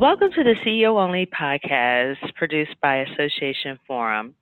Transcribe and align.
Welcome 0.00 0.30
to 0.32 0.44
the 0.44 0.56
CEO 0.62 1.00
Only 1.02 1.24
podcast 1.24 2.18
produced 2.34 2.78
by 2.82 2.96
Association 2.96 3.78
Forum. 3.86 4.34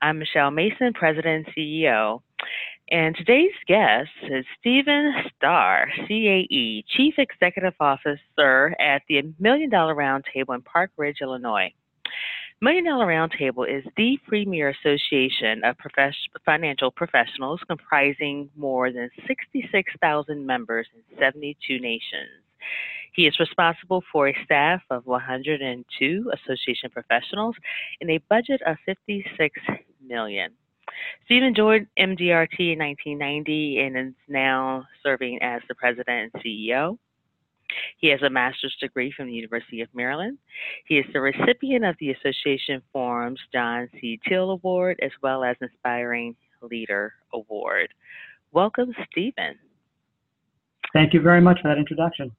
I'm 0.00 0.20
Michelle 0.20 0.52
Mason, 0.52 0.92
President 0.92 1.48
and 1.48 1.54
CEO. 1.56 2.22
And 2.92 3.16
today's 3.16 3.50
guest 3.66 4.10
is 4.22 4.44
Stephen 4.60 5.12
Starr, 5.36 5.88
CAE, 6.06 6.84
Chief 6.96 7.14
Executive 7.18 7.74
Officer 7.80 8.76
at 8.78 9.02
the 9.08 9.34
Million 9.40 9.68
Dollar 9.68 9.96
Roundtable 9.96 10.54
in 10.54 10.62
Park 10.62 10.92
Ridge, 10.96 11.16
Illinois. 11.20 11.72
Million 12.60 12.84
Dollar 12.84 13.06
Roundtable 13.08 13.68
is 13.68 13.82
the 13.96 14.16
premier 14.28 14.68
association 14.68 15.64
of 15.64 15.76
profess- 15.76 16.14
financial 16.44 16.92
professionals 16.92 17.58
comprising 17.66 18.48
more 18.56 18.92
than 18.92 19.10
66,000 19.26 20.46
members 20.46 20.86
in 20.94 21.18
72 21.18 21.80
nations. 21.80 22.44
He 23.20 23.26
is 23.26 23.38
responsible 23.38 24.02
for 24.10 24.28
a 24.28 24.44
staff 24.46 24.80
of 24.88 25.06
102 25.06 26.32
association 26.32 26.88
professionals 26.88 27.54
and 28.00 28.10
a 28.10 28.16
budget 28.30 28.62
of 28.66 28.78
56 28.86 29.60
million. 30.02 30.52
Stephen 31.26 31.54
joined 31.54 31.86
MDRT 31.98 32.72
in 32.72 32.78
1990 32.78 33.80
and 33.80 33.98
is 33.98 34.14
now 34.26 34.86
serving 35.02 35.38
as 35.42 35.60
the 35.68 35.74
president 35.74 36.32
and 36.32 36.42
CEO. 36.42 36.96
He 37.98 38.08
has 38.08 38.22
a 38.22 38.30
master's 38.30 38.74
degree 38.80 39.12
from 39.14 39.26
the 39.26 39.34
University 39.34 39.82
of 39.82 39.90
Maryland. 39.92 40.38
He 40.86 40.96
is 40.96 41.04
the 41.12 41.20
recipient 41.20 41.84
of 41.84 41.96
the 42.00 42.12
Association 42.12 42.80
Forum's 42.90 43.40
John 43.52 43.90
C. 44.00 44.18
Till 44.26 44.52
Award 44.52 44.98
as 45.02 45.12
well 45.22 45.44
as 45.44 45.56
Inspiring 45.60 46.36
Leader 46.62 47.12
Award. 47.34 47.92
Welcome, 48.52 48.94
Stephen. 49.12 49.58
Thank 50.94 51.12
you 51.12 51.20
very 51.20 51.42
much 51.42 51.60
for 51.60 51.68
that 51.68 51.76
introduction. 51.76 52.32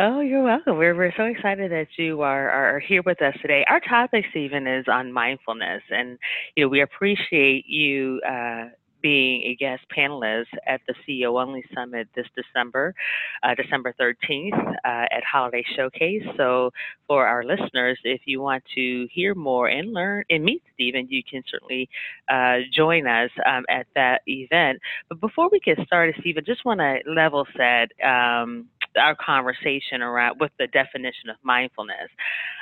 Oh, 0.00 0.20
you're 0.20 0.44
welcome. 0.44 0.76
We're, 0.76 0.94
we're 0.94 1.12
so 1.16 1.24
excited 1.24 1.72
that 1.72 1.88
you 1.96 2.22
are, 2.22 2.48
are 2.50 2.78
here 2.78 3.02
with 3.02 3.20
us 3.20 3.34
today. 3.42 3.64
Our 3.68 3.80
topic, 3.80 4.26
Stephen, 4.30 4.64
is 4.64 4.84
on 4.86 5.12
mindfulness. 5.12 5.82
And, 5.90 6.16
you 6.54 6.64
know, 6.64 6.68
we 6.68 6.82
appreciate 6.82 7.66
you 7.66 8.20
uh, 8.20 8.66
being 9.02 9.42
a 9.42 9.56
guest 9.56 9.82
panelist 9.96 10.46
at 10.68 10.80
the 10.86 10.94
CEO 11.02 11.42
Only 11.42 11.64
Summit 11.74 12.06
this 12.14 12.28
December, 12.36 12.94
uh, 13.42 13.56
December 13.56 13.92
13th 14.00 14.52
uh, 14.54 14.78
at 14.84 15.24
Holiday 15.24 15.64
Showcase. 15.74 16.22
So, 16.36 16.70
for 17.08 17.26
our 17.26 17.42
listeners, 17.42 17.98
if 18.04 18.20
you 18.24 18.40
want 18.40 18.62
to 18.76 19.08
hear 19.10 19.34
more 19.34 19.66
and 19.68 19.92
learn 19.92 20.22
and 20.30 20.44
meet 20.44 20.62
Stephen, 20.74 21.08
you 21.10 21.22
can 21.28 21.42
certainly 21.50 21.88
uh, 22.28 22.58
join 22.72 23.08
us 23.08 23.30
um, 23.46 23.64
at 23.68 23.88
that 23.96 24.22
event. 24.28 24.78
But 25.08 25.20
before 25.20 25.48
we 25.50 25.58
get 25.58 25.78
started, 25.86 26.14
Stephen, 26.20 26.44
just 26.44 26.64
want 26.64 26.78
to 26.78 27.00
level 27.10 27.48
set. 27.56 27.90
Um, 28.06 28.66
our 28.96 29.14
conversation 29.14 30.02
around 30.02 30.40
with 30.40 30.52
the 30.58 30.66
definition 30.68 31.30
of 31.30 31.36
mindfulness. 31.42 32.08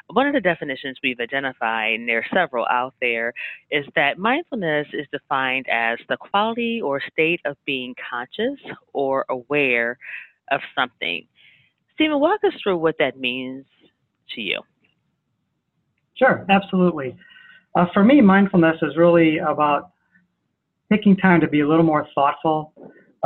One 0.08 0.26
of 0.26 0.34
the 0.34 0.40
definitions 0.40 0.98
we've 1.02 1.20
identified, 1.20 1.94
and 1.94 2.08
there 2.08 2.18
are 2.18 2.26
several 2.34 2.66
out 2.70 2.94
there, 3.00 3.32
is 3.70 3.84
that 3.96 4.18
mindfulness 4.18 4.86
is 4.92 5.06
defined 5.12 5.66
as 5.70 5.98
the 6.08 6.16
quality 6.16 6.80
or 6.82 7.00
state 7.12 7.40
of 7.44 7.56
being 7.64 7.94
conscious 8.10 8.58
or 8.92 9.24
aware 9.28 9.98
of 10.50 10.60
something. 10.74 11.26
Stephen, 11.94 12.20
walk 12.20 12.40
us 12.44 12.52
through 12.62 12.78
what 12.78 12.96
that 12.98 13.18
means 13.18 13.64
to 14.34 14.40
you. 14.40 14.60
Sure, 16.14 16.46
absolutely. 16.48 17.16
Uh, 17.74 17.86
for 17.92 18.04
me, 18.04 18.20
mindfulness 18.20 18.76
is 18.82 18.96
really 18.96 19.38
about 19.38 19.90
taking 20.90 21.16
time 21.16 21.40
to 21.40 21.48
be 21.48 21.60
a 21.60 21.68
little 21.68 21.84
more 21.84 22.06
thoughtful 22.14 22.72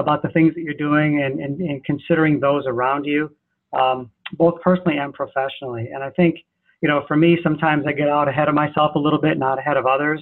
about 0.01 0.23
the 0.23 0.29
things 0.31 0.55
that 0.55 0.62
you're 0.62 0.75
doing 0.75 1.23
and, 1.23 1.41
and, 1.41 1.61
and 1.61 1.84
considering 1.84 2.41
those 2.41 2.65
around 2.67 3.05
you, 3.05 3.31
um, 3.73 4.11
both 4.33 4.61
personally 4.62 4.98
and 4.98 5.12
professionally. 5.15 5.91
And 5.95 6.03
I 6.03 6.11
think, 6.11 6.37
you 6.83 6.89
know, 6.89 7.05
for 7.06 7.16
me, 7.16 7.38
sometimes 7.43 7.84
I 7.87 7.93
get 7.93 8.09
out 8.09 8.28
ahead 8.28 8.49
of 8.49 8.55
myself 8.55 8.94
a 8.94 8.99
little 8.99 9.21
bit, 9.21 9.38
not 9.38 9.59
ahead 9.59 9.77
of 9.77 9.87
others. 9.87 10.21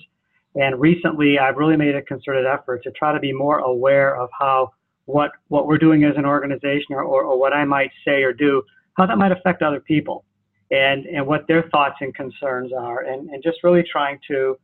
And 0.55 0.81
recently, 0.81 1.39
I've 1.39 1.57
really 1.57 1.77
made 1.77 1.95
a 1.95 2.03
concerted 2.03 2.47
effort 2.47 2.83
to 2.85 2.91
try 2.91 3.13
to 3.13 3.21
be 3.21 3.33
more 3.33 3.59
aware 3.59 4.17
of 4.17 4.29
how 4.39 4.73
what 5.05 5.31
what 5.49 5.67
we're 5.67 5.79
doing 5.79 6.05
as 6.05 6.15
an 6.17 6.27
organization, 6.27 6.91
or, 6.91 7.03
or, 7.03 7.23
or 7.25 7.39
what 7.39 7.53
I 7.53 7.65
might 7.65 7.91
say 8.05 8.23
or 8.23 8.33
do, 8.33 8.63
how 8.97 9.07
that 9.07 9.17
might 9.17 9.33
affect 9.33 9.63
other 9.63 9.81
people, 9.81 10.25
and 10.71 11.07
and 11.07 11.27
what 11.27 11.47
their 11.49 11.63
thoughts 11.71 11.97
and 12.01 12.15
concerns 12.15 12.73
are, 12.73 13.05
and 13.05 13.31
and 13.31 13.43
just 13.43 13.59
really 13.63 13.85
trying 13.91 14.19
to 14.29 14.59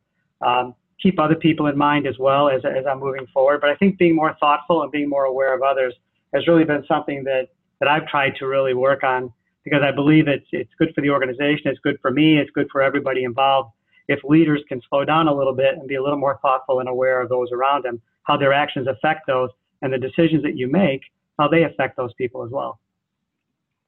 um, 0.44 0.74
keep 1.02 1.18
other 1.18 1.34
people 1.34 1.66
in 1.66 1.76
mind 1.76 2.06
as 2.06 2.18
well 2.18 2.48
as, 2.48 2.62
as 2.64 2.86
I'm 2.90 3.00
moving 3.00 3.26
forward. 3.32 3.60
But 3.60 3.70
I 3.70 3.76
think 3.76 3.98
being 3.98 4.14
more 4.14 4.36
thoughtful 4.40 4.82
and 4.82 4.90
being 4.90 5.08
more 5.08 5.24
aware 5.24 5.54
of 5.54 5.62
others 5.62 5.94
has 6.32 6.46
really 6.46 6.64
been 6.64 6.84
something 6.86 7.24
that, 7.24 7.48
that 7.80 7.88
I've 7.88 8.06
tried 8.06 8.36
to 8.36 8.46
really 8.46 8.74
work 8.74 9.04
on 9.04 9.32
because 9.64 9.82
I 9.82 9.92
believe 9.92 10.28
it's, 10.28 10.46
it's 10.52 10.70
good 10.78 10.92
for 10.94 11.00
the 11.00 11.10
organization, 11.10 11.70
it's 11.70 11.80
good 11.80 11.98
for 12.02 12.10
me, 12.10 12.38
it's 12.38 12.50
good 12.50 12.68
for 12.70 12.82
everybody 12.82 13.24
involved. 13.24 13.72
If 14.08 14.22
leaders 14.22 14.62
can 14.68 14.82
slow 14.88 15.04
down 15.04 15.28
a 15.28 15.34
little 15.34 15.54
bit 15.54 15.78
and 15.78 15.88
be 15.88 15.94
a 15.94 16.02
little 16.02 16.18
more 16.18 16.38
thoughtful 16.42 16.80
and 16.80 16.88
aware 16.88 17.22
of 17.22 17.30
those 17.30 17.50
around 17.50 17.84
them, 17.84 18.00
how 18.24 18.36
their 18.36 18.52
actions 18.52 18.86
affect 18.86 19.26
those, 19.26 19.50
and 19.80 19.92
the 19.92 19.98
decisions 19.98 20.42
that 20.42 20.56
you 20.56 20.68
make, 20.68 21.02
how 21.38 21.48
they 21.48 21.64
affect 21.64 21.96
those 21.96 22.12
people 22.14 22.44
as 22.44 22.50
well. 22.50 22.78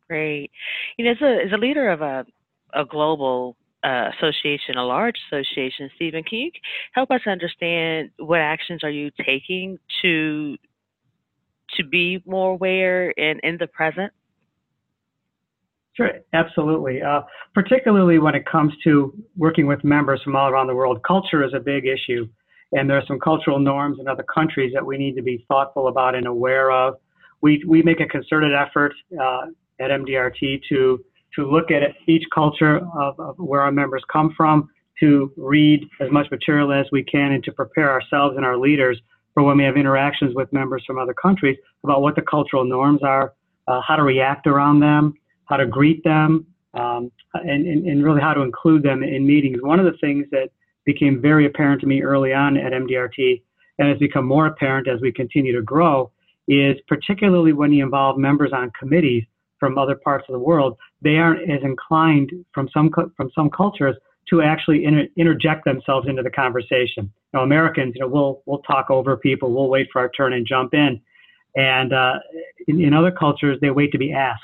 Great. 0.08 0.50
You 0.96 1.04
know, 1.04 1.10
as 1.12 1.22
a, 1.22 1.44
as 1.46 1.52
a 1.52 1.56
leader 1.56 1.90
of 1.90 2.00
a, 2.00 2.24
a 2.74 2.84
global 2.84 3.56
uh, 3.86 4.10
association, 4.16 4.76
a 4.76 4.84
large 4.84 5.14
association. 5.30 5.88
Stephen, 5.94 6.24
can 6.24 6.38
you 6.38 6.50
help 6.92 7.10
us 7.10 7.20
understand 7.26 8.10
what 8.18 8.40
actions 8.40 8.82
are 8.82 8.90
you 8.90 9.10
taking 9.24 9.78
to 10.02 10.56
to 11.76 11.84
be 11.84 12.22
more 12.26 12.52
aware 12.52 13.12
and 13.18 13.40
in 13.42 13.56
the 13.58 13.66
present? 13.66 14.12
Sure, 15.94 16.10
absolutely. 16.32 17.00
Uh, 17.00 17.22
particularly 17.54 18.18
when 18.18 18.34
it 18.34 18.44
comes 18.44 18.72
to 18.84 19.14
working 19.36 19.66
with 19.66 19.82
members 19.82 20.20
from 20.22 20.36
all 20.36 20.48
around 20.48 20.66
the 20.66 20.74
world, 20.74 21.02
culture 21.06 21.44
is 21.44 21.54
a 21.54 21.60
big 21.60 21.86
issue, 21.86 22.28
and 22.72 22.90
there 22.90 22.98
are 22.98 23.06
some 23.06 23.18
cultural 23.18 23.58
norms 23.58 23.98
in 24.00 24.08
other 24.08 24.24
countries 24.24 24.72
that 24.74 24.84
we 24.84 24.98
need 24.98 25.14
to 25.16 25.22
be 25.22 25.44
thoughtful 25.48 25.88
about 25.88 26.14
and 26.14 26.26
aware 26.26 26.70
of. 26.70 26.94
We 27.40 27.62
we 27.66 27.82
make 27.82 28.00
a 28.00 28.06
concerted 28.06 28.52
effort 28.52 28.94
uh, 29.20 29.46
at 29.78 29.90
MDRT 29.90 30.62
to 30.70 31.04
to 31.36 31.50
look 31.50 31.70
at 31.70 31.82
each 32.06 32.24
culture 32.34 32.80
of, 32.98 33.18
of, 33.20 33.36
where 33.38 33.60
our 33.60 33.72
members 33.72 34.02
come 34.12 34.32
from, 34.36 34.68
to 35.00 35.30
read 35.36 35.86
as 36.00 36.10
much 36.10 36.30
material 36.30 36.72
as 36.72 36.86
we 36.90 37.04
can, 37.04 37.32
and 37.32 37.44
to 37.44 37.52
prepare 37.52 37.90
ourselves 37.90 38.36
and 38.36 38.44
our 38.44 38.56
leaders 38.56 39.00
for 39.34 39.42
when 39.42 39.58
we 39.58 39.64
have 39.64 39.76
interactions 39.76 40.34
with 40.34 40.50
members 40.52 40.82
from 40.86 40.98
other 40.98 41.12
countries 41.12 41.58
about 41.84 42.00
what 42.00 42.16
the 42.16 42.22
cultural 42.22 42.64
norms 42.64 43.02
are, 43.02 43.34
uh, 43.68 43.80
how 43.86 43.94
to 43.94 44.02
react 44.02 44.46
around 44.46 44.80
them, 44.80 45.12
how 45.44 45.58
to 45.58 45.66
greet 45.66 46.02
them, 46.04 46.46
um, 46.72 47.12
and, 47.34 47.66
and, 47.66 47.86
and 47.86 48.02
really 48.02 48.20
how 48.20 48.32
to 48.32 48.40
include 48.40 48.82
them 48.82 49.02
in 49.02 49.26
meetings. 49.26 49.58
One 49.60 49.78
of 49.78 49.84
the 49.84 49.98
things 50.00 50.26
that 50.30 50.48
became 50.86 51.20
very 51.20 51.44
apparent 51.44 51.82
to 51.82 51.86
me 51.86 52.02
early 52.02 52.32
on 52.32 52.56
at 52.56 52.72
MDRT 52.72 53.42
and 53.78 53.88
has 53.88 53.98
become 53.98 54.24
more 54.24 54.46
apparent 54.46 54.88
as 54.88 55.00
we 55.02 55.12
continue 55.12 55.54
to 55.54 55.62
grow 55.62 56.10
is 56.48 56.76
particularly 56.88 57.52
when 57.52 57.72
you 57.72 57.84
involve 57.84 58.16
members 58.16 58.52
on 58.54 58.70
committees 58.78 59.24
from 59.58 59.78
other 59.78 59.96
parts 59.96 60.24
of 60.28 60.32
the 60.32 60.38
world, 60.38 60.76
they 61.06 61.18
aren't 61.18 61.48
as 61.48 61.62
inclined 61.62 62.32
from 62.52 62.68
some 62.74 62.90
from 63.16 63.30
some 63.32 63.48
cultures 63.48 63.94
to 64.28 64.42
actually 64.42 64.84
inter- 64.84 65.06
interject 65.16 65.64
themselves 65.64 66.08
into 66.08 66.20
the 66.20 66.30
conversation. 66.30 67.04
You 67.32 67.38
know, 67.38 67.40
Americans, 67.42 67.92
you 67.94 68.00
know, 68.00 68.08
we'll 68.08 68.42
we'll 68.44 68.58
talk 68.62 68.90
over 68.90 69.16
people, 69.16 69.52
we'll 69.52 69.68
wait 69.68 69.86
for 69.92 70.00
our 70.00 70.10
turn 70.10 70.32
and 70.32 70.44
jump 70.44 70.74
in, 70.74 71.00
and 71.54 71.92
uh, 71.92 72.14
in, 72.66 72.82
in 72.82 72.92
other 72.92 73.12
cultures, 73.12 73.56
they 73.60 73.70
wait 73.70 73.92
to 73.92 73.98
be 73.98 74.12
asked. 74.12 74.42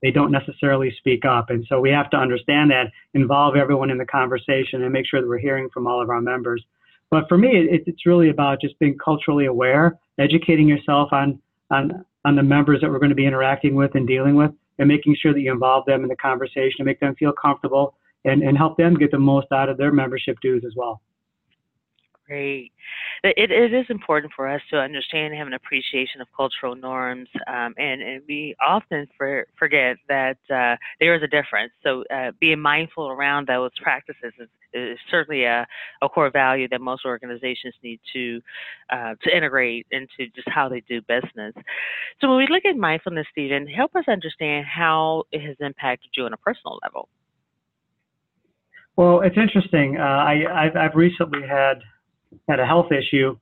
They 0.00 0.10
don't 0.10 0.30
necessarily 0.30 0.94
speak 0.96 1.26
up, 1.26 1.50
and 1.50 1.66
so 1.68 1.78
we 1.78 1.90
have 1.90 2.08
to 2.10 2.16
understand 2.16 2.70
that, 2.70 2.86
involve 3.12 3.56
everyone 3.56 3.90
in 3.90 3.98
the 3.98 4.06
conversation, 4.06 4.82
and 4.82 4.90
make 4.90 5.06
sure 5.06 5.20
that 5.20 5.28
we're 5.28 5.38
hearing 5.38 5.68
from 5.74 5.86
all 5.86 6.00
of 6.00 6.08
our 6.08 6.22
members. 6.22 6.64
But 7.10 7.28
for 7.28 7.36
me, 7.36 7.50
it, 7.50 7.82
it's 7.86 8.06
really 8.06 8.30
about 8.30 8.62
just 8.62 8.78
being 8.78 8.96
culturally 8.96 9.44
aware, 9.44 9.98
educating 10.18 10.68
yourself 10.68 11.12
on 11.12 11.38
on 11.70 12.02
on 12.24 12.34
the 12.34 12.42
members 12.42 12.80
that 12.80 12.90
we're 12.90 12.98
going 12.98 13.10
to 13.10 13.22
be 13.24 13.26
interacting 13.26 13.74
with 13.74 13.94
and 13.94 14.06
dealing 14.06 14.36
with, 14.36 14.52
and 14.78 14.88
making 14.88 15.16
sure 15.20 15.32
that 15.32 15.40
you 15.40 15.52
involve 15.52 15.84
them 15.86 16.02
in 16.02 16.08
the 16.08 16.16
conversation 16.16 16.76
and 16.80 16.86
make 16.86 17.00
them 17.00 17.14
feel 17.16 17.32
comfortable 17.32 17.94
and, 18.24 18.42
and 18.42 18.56
help 18.56 18.76
them 18.76 18.94
get 18.94 19.10
the 19.10 19.18
most 19.18 19.46
out 19.52 19.68
of 19.68 19.76
their 19.76 19.92
membership 19.92 20.36
dues 20.40 20.64
as 20.66 20.74
well. 20.76 21.00
Great. 22.28 22.72
It, 23.24 23.50
it 23.50 23.72
is 23.72 23.86
important 23.88 24.34
for 24.36 24.46
us 24.46 24.60
to 24.70 24.78
understand 24.78 25.28
and 25.28 25.38
have 25.38 25.46
an 25.46 25.54
appreciation 25.54 26.20
of 26.20 26.28
cultural 26.36 26.76
norms, 26.76 27.26
um, 27.46 27.72
and, 27.78 28.02
and 28.02 28.22
we 28.28 28.54
often 28.60 29.06
for, 29.16 29.46
forget 29.58 29.96
that 30.10 30.36
uh, 30.50 30.76
there 31.00 31.14
is 31.14 31.22
a 31.22 31.26
difference. 31.26 31.72
So, 31.82 32.04
uh, 32.14 32.32
being 32.38 32.60
mindful 32.60 33.08
around 33.08 33.48
those 33.48 33.70
practices 33.82 34.34
is, 34.38 34.48
is 34.74 34.98
certainly 35.10 35.44
a, 35.44 35.66
a, 36.02 36.08
core 36.10 36.30
value 36.30 36.68
that 36.68 36.82
most 36.82 37.06
organizations 37.06 37.74
need 37.82 37.98
to 38.12 38.42
uh, 38.90 39.14
to 39.22 39.34
integrate 39.34 39.86
into 39.90 40.30
just 40.36 40.50
how 40.50 40.68
they 40.68 40.80
do 40.80 41.00
business. 41.00 41.54
So, 42.20 42.28
when 42.28 42.36
we 42.36 42.46
look 42.50 42.66
at 42.66 42.76
mindfulness, 42.76 43.26
Stephen, 43.32 43.66
help 43.66 43.96
us 43.96 44.04
understand 44.06 44.66
how 44.66 45.24
it 45.32 45.40
has 45.40 45.56
impacted 45.60 46.10
you 46.14 46.24
on 46.24 46.34
a 46.34 46.38
personal 46.38 46.78
level. 46.82 47.08
Well, 48.96 49.22
it's 49.22 49.38
interesting. 49.38 49.96
Uh, 49.96 50.02
I, 50.02 50.66
I've, 50.66 50.76
I've 50.76 50.94
recently 50.94 51.40
had 51.48 51.78
had 52.48 52.60
a 52.60 52.66
health 52.66 52.92
issue 52.92 53.36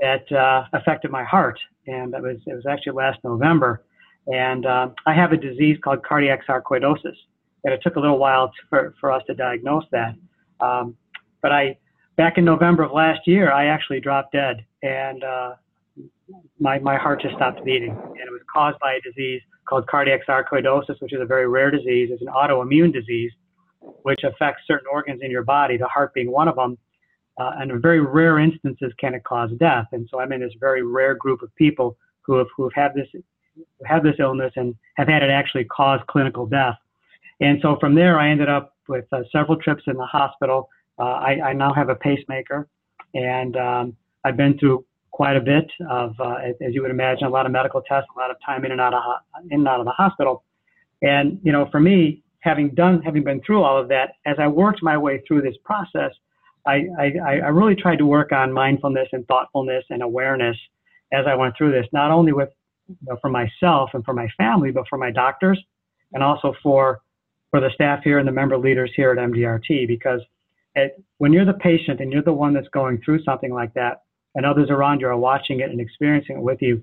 that 0.00 0.30
uh, 0.32 0.64
affected 0.72 1.10
my 1.10 1.24
heart, 1.24 1.58
and 1.86 2.12
that 2.12 2.22
was 2.22 2.38
it 2.46 2.54
was 2.54 2.66
actually 2.66 2.92
last 2.92 3.18
November. 3.24 3.84
And 4.26 4.66
uh, 4.66 4.90
I 5.06 5.14
have 5.14 5.32
a 5.32 5.36
disease 5.36 5.78
called 5.82 6.04
cardiac 6.04 6.46
sarcoidosis, 6.46 7.16
and 7.64 7.74
it 7.74 7.80
took 7.82 7.96
a 7.96 8.00
little 8.00 8.18
while 8.18 8.48
to, 8.48 8.54
for 8.68 8.94
for 9.00 9.12
us 9.12 9.22
to 9.26 9.34
diagnose 9.34 9.84
that. 9.92 10.14
Um, 10.60 10.96
but 11.40 11.52
I, 11.52 11.78
back 12.16 12.38
in 12.38 12.44
November 12.44 12.84
of 12.84 12.92
last 12.92 13.26
year, 13.26 13.52
I 13.52 13.66
actually 13.66 14.00
dropped 14.00 14.32
dead, 14.32 14.64
and 14.82 15.24
uh, 15.24 15.54
my 16.60 16.78
my 16.78 16.96
heart 16.96 17.22
just 17.22 17.34
stopped 17.34 17.64
beating, 17.64 17.90
and 17.90 18.20
it 18.20 18.30
was 18.30 18.42
caused 18.52 18.78
by 18.80 18.94
a 18.94 19.00
disease 19.00 19.40
called 19.68 19.86
cardiac 19.86 20.20
sarcoidosis, 20.26 21.00
which 21.00 21.12
is 21.12 21.20
a 21.20 21.26
very 21.26 21.48
rare 21.48 21.70
disease. 21.70 22.10
It's 22.12 22.22
an 22.22 22.28
autoimmune 22.28 22.92
disease, 22.92 23.32
which 24.02 24.20
affects 24.24 24.62
certain 24.66 24.86
organs 24.92 25.20
in 25.22 25.30
your 25.30 25.44
body, 25.44 25.76
the 25.76 25.86
heart 25.86 26.14
being 26.14 26.30
one 26.30 26.48
of 26.48 26.56
them. 26.56 26.78
Uh, 27.40 27.52
and 27.58 27.70
in 27.70 27.80
very 27.80 28.00
rare 28.00 28.38
instances 28.38 28.92
can 28.98 29.14
it 29.14 29.24
cause 29.24 29.50
death. 29.58 29.86
And 29.92 30.06
so 30.10 30.20
I'm 30.20 30.32
in 30.32 30.40
this 30.40 30.52
very 30.60 30.82
rare 30.82 31.14
group 31.14 31.42
of 31.42 31.54
people 31.56 31.96
who 32.22 32.36
have 32.36 32.46
who 32.56 32.64
have 32.64 32.72
had 32.74 32.94
this 32.94 33.08
have 33.84 34.02
this 34.02 34.16
illness 34.18 34.52
and 34.56 34.74
have 34.96 35.08
had 35.08 35.22
it 35.22 35.30
actually 35.30 35.64
cause 35.64 36.00
clinical 36.08 36.46
death. 36.46 36.76
And 37.40 37.58
so 37.60 37.76
from 37.80 37.94
there, 37.94 38.18
I 38.18 38.30
ended 38.30 38.48
up 38.48 38.76
with 38.88 39.04
uh, 39.12 39.22
several 39.32 39.56
trips 39.56 39.82
in 39.86 39.96
the 39.96 40.06
hospital. 40.06 40.68
Uh, 40.98 41.02
I, 41.02 41.40
I, 41.46 41.52
now 41.52 41.72
have 41.72 41.88
a 41.88 41.94
pacemaker, 41.94 42.68
and 43.14 43.56
um, 43.56 43.96
I've 44.24 44.36
been 44.36 44.58
through 44.58 44.84
quite 45.10 45.36
a 45.36 45.40
bit 45.40 45.70
of, 45.90 46.14
uh, 46.20 46.36
as 46.60 46.74
you 46.74 46.82
would 46.82 46.90
imagine, 46.90 47.26
a 47.26 47.30
lot 47.30 47.46
of 47.46 47.52
medical 47.52 47.80
tests, 47.82 48.08
a 48.14 48.18
lot 48.18 48.30
of 48.30 48.36
time 48.44 48.64
in 48.64 48.72
and 48.72 48.80
out 48.80 48.94
of 48.94 49.02
in 49.50 49.60
and 49.60 49.68
out 49.68 49.80
of 49.80 49.86
the 49.86 49.92
hospital. 49.92 50.44
And 51.00 51.40
you 51.42 51.52
know, 51.52 51.68
for 51.70 51.80
me, 51.80 52.22
having 52.40 52.70
done, 52.70 53.02
having 53.02 53.24
been 53.24 53.40
through 53.42 53.62
all 53.62 53.78
of 53.78 53.88
that, 53.88 54.14
as 54.26 54.36
I 54.38 54.46
worked 54.48 54.82
my 54.82 54.96
way 54.96 55.22
through 55.26 55.42
this 55.42 55.56
process, 55.64 56.12
I, 56.66 56.86
I, 56.98 57.12
I 57.24 57.48
really 57.48 57.74
tried 57.74 57.96
to 57.96 58.06
work 58.06 58.32
on 58.32 58.52
mindfulness 58.52 59.08
and 59.12 59.26
thoughtfulness 59.26 59.84
and 59.90 60.02
awareness 60.02 60.56
as 61.12 61.26
I 61.26 61.34
went 61.34 61.56
through 61.56 61.72
this, 61.72 61.86
not 61.92 62.10
only 62.10 62.32
with 62.32 62.50
you 62.88 62.96
know, 63.02 63.18
for 63.20 63.30
myself 63.30 63.90
and 63.94 64.04
for 64.04 64.14
my 64.14 64.28
family, 64.36 64.70
but 64.70 64.88
for 64.88 64.98
my 64.98 65.10
doctors 65.10 65.62
and 66.12 66.22
also 66.22 66.54
for 66.62 67.00
for 67.50 67.60
the 67.60 67.70
staff 67.74 68.00
here 68.02 68.18
and 68.18 68.26
the 68.26 68.32
member 68.32 68.56
leaders 68.56 68.90
here 68.96 69.12
at 69.12 69.18
MDRT. 69.18 69.86
Because 69.86 70.20
it, 70.74 71.02
when 71.18 71.32
you're 71.32 71.44
the 71.44 71.52
patient 71.52 72.00
and 72.00 72.12
you're 72.12 72.22
the 72.22 72.32
one 72.32 72.54
that's 72.54 72.68
going 72.68 73.00
through 73.04 73.22
something 73.24 73.52
like 73.52 73.74
that, 73.74 74.02
and 74.34 74.46
others 74.46 74.70
around 74.70 75.00
you 75.00 75.08
are 75.08 75.16
watching 75.16 75.60
it 75.60 75.70
and 75.70 75.80
experiencing 75.80 76.36
it 76.38 76.42
with 76.42 76.62
you, 76.62 76.82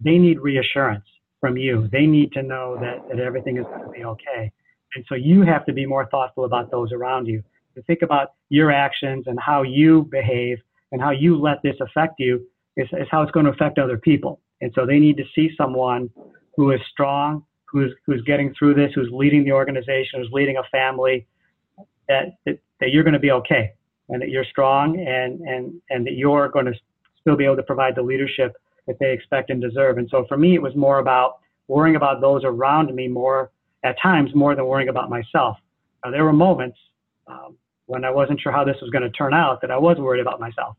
they 0.00 0.18
need 0.18 0.38
reassurance 0.40 1.04
from 1.40 1.56
you. 1.56 1.88
They 1.90 2.06
need 2.06 2.32
to 2.32 2.42
know 2.42 2.76
that, 2.80 3.08
that 3.08 3.18
everything 3.18 3.56
is 3.56 3.64
going 3.64 3.82
to 3.84 3.90
be 3.90 4.04
okay. 4.04 4.52
And 4.94 5.04
so 5.08 5.14
you 5.14 5.42
have 5.42 5.66
to 5.66 5.72
be 5.72 5.84
more 5.86 6.06
thoughtful 6.06 6.44
about 6.44 6.70
those 6.70 6.92
around 6.92 7.26
you. 7.26 7.42
To 7.76 7.82
think 7.82 8.00
about 8.02 8.28
your 8.48 8.72
actions 8.72 9.24
and 9.26 9.38
how 9.38 9.62
you 9.62 10.08
behave 10.10 10.58
and 10.92 11.00
how 11.00 11.10
you 11.10 11.38
let 11.38 11.62
this 11.62 11.76
affect 11.80 12.14
you 12.18 12.44
is, 12.76 12.88
is 12.92 13.06
how 13.10 13.22
it's 13.22 13.30
going 13.32 13.46
to 13.46 13.52
affect 13.52 13.78
other 13.78 13.98
people. 13.98 14.40
And 14.62 14.72
so 14.74 14.86
they 14.86 14.98
need 14.98 15.18
to 15.18 15.24
see 15.34 15.50
someone 15.56 16.08
who 16.56 16.70
is 16.70 16.80
strong, 16.90 17.44
who's 17.66 17.92
who's 18.06 18.22
getting 18.22 18.54
through 18.58 18.74
this, 18.74 18.92
who's 18.94 19.10
leading 19.12 19.44
the 19.44 19.52
organization, 19.52 20.20
who's 20.20 20.30
leading 20.32 20.56
a 20.56 20.62
family, 20.72 21.26
that 22.08 22.38
that, 22.46 22.58
that 22.80 22.92
you're 22.92 23.04
going 23.04 23.12
to 23.12 23.20
be 23.20 23.30
okay 23.32 23.72
and 24.08 24.22
that 24.22 24.30
you're 24.30 24.44
strong 24.44 24.98
and, 24.98 25.40
and, 25.40 25.74
and 25.90 26.06
that 26.06 26.14
you're 26.14 26.48
going 26.48 26.66
to 26.66 26.74
still 27.20 27.36
be 27.36 27.44
able 27.44 27.56
to 27.56 27.62
provide 27.62 27.94
the 27.94 28.02
leadership 28.02 28.56
that 28.86 28.96
they 29.00 29.12
expect 29.12 29.50
and 29.50 29.60
deserve. 29.60 29.98
And 29.98 30.08
so 30.10 30.24
for 30.28 30.38
me, 30.38 30.54
it 30.54 30.62
was 30.62 30.74
more 30.76 30.98
about 31.00 31.38
worrying 31.68 31.96
about 31.96 32.20
those 32.20 32.42
around 32.44 32.94
me 32.94 33.08
more 33.08 33.50
at 33.84 33.96
times 34.00 34.30
more 34.34 34.54
than 34.54 34.64
worrying 34.66 34.88
about 34.88 35.10
myself. 35.10 35.58
Now, 36.04 36.10
there 36.12 36.24
were 36.24 36.32
moments 36.32 36.78
um, 37.26 37.56
when 37.86 38.04
I 38.04 38.10
wasn't 38.10 38.40
sure 38.40 38.52
how 38.52 38.64
this 38.64 38.76
was 38.80 38.90
going 38.90 39.02
to 39.02 39.10
turn 39.10 39.34
out 39.34 39.60
that 39.62 39.70
I 39.70 39.78
was 39.78 39.96
worried 39.98 40.20
about 40.20 40.40
myself. 40.40 40.76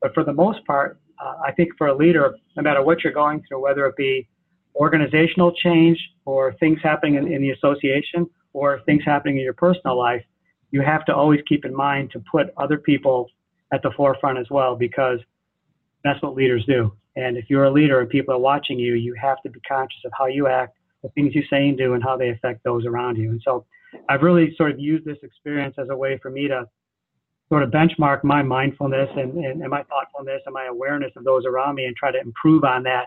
But 0.00 0.14
for 0.14 0.24
the 0.24 0.32
most 0.32 0.64
part, 0.66 0.98
uh, 1.22 1.34
I 1.44 1.52
think 1.52 1.70
for 1.78 1.88
a 1.88 1.96
leader, 1.96 2.34
no 2.56 2.62
matter 2.62 2.82
what 2.82 3.04
you're 3.04 3.12
going 3.12 3.42
through, 3.46 3.62
whether 3.62 3.86
it 3.86 3.96
be 3.96 4.28
organizational 4.74 5.52
change 5.52 5.98
or 6.24 6.54
things 6.54 6.78
happening 6.82 7.14
in, 7.14 7.32
in 7.32 7.40
the 7.40 7.50
association 7.50 8.28
or 8.52 8.80
things 8.86 9.02
happening 9.04 9.38
in 9.38 9.44
your 9.44 9.54
personal 9.54 9.98
life, 9.98 10.22
you 10.70 10.82
have 10.82 11.04
to 11.06 11.14
always 11.14 11.40
keep 11.48 11.64
in 11.64 11.74
mind 11.74 12.10
to 12.10 12.22
put 12.30 12.48
other 12.56 12.78
people 12.78 13.28
at 13.72 13.82
the 13.82 13.90
forefront 13.96 14.38
as 14.38 14.46
well 14.50 14.76
because 14.76 15.18
that's 16.04 16.22
what 16.22 16.34
leaders 16.34 16.64
do. 16.66 16.92
And 17.16 17.36
if 17.36 17.48
you're 17.48 17.64
a 17.64 17.70
leader 17.70 18.00
and 18.00 18.08
people 18.08 18.34
are 18.34 18.38
watching 18.38 18.78
you, 18.78 18.94
you 18.94 19.14
have 19.14 19.40
to 19.42 19.50
be 19.50 19.60
conscious 19.60 20.00
of 20.04 20.12
how 20.16 20.26
you 20.26 20.46
act, 20.46 20.76
the 21.02 21.08
things 21.10 21.34
you 21.34 21.42
say 21.48 21.68
and 21.68 21.78
do, 21.78 21.94
and 21.94 22.02
how 22.02 22.16
they 22.16 22.30
affect 22.30 22.62
those 22.62 22.84
around 22.84 23.16
you. 23.16 23.30
And 23.30 23.40
so 23.42 23.64
I've 24.08 24.22
really 24.22 24.54
sort 24.56 24.70
of 24.70 24.78
used 24.78 25.04
this 25.04 25.18
experience 25.22 25.76
as 25.78 25.88
a 25.90 25.96
way 25.96 26.18
for 26.22 26.30
me 26.30 26.48
to 26.48 26.66
sort 27.48 27.62
of 27.62 27.70
benchmark 27.70 28.24
my 28.24 28.42
mindfulness 28.42 29.08
and, 29.16 29.32
and, 29.44 29.62
and 29.62 29.70
my 29.70 29.82
thoughtfulness 29.84 30.42
and 30.46 30.52
my 30.52 30.66
awareness 30.66 31.12
of 31.16 31.24
those 31.24 31.44
around 31.46 31.76
me 31.76 31.84
and 31.84 31.94
try 31.96 32.10
to 32.10 32.20
improve 32.20 32.64
on 32.64 32.82
that 32.82 33.06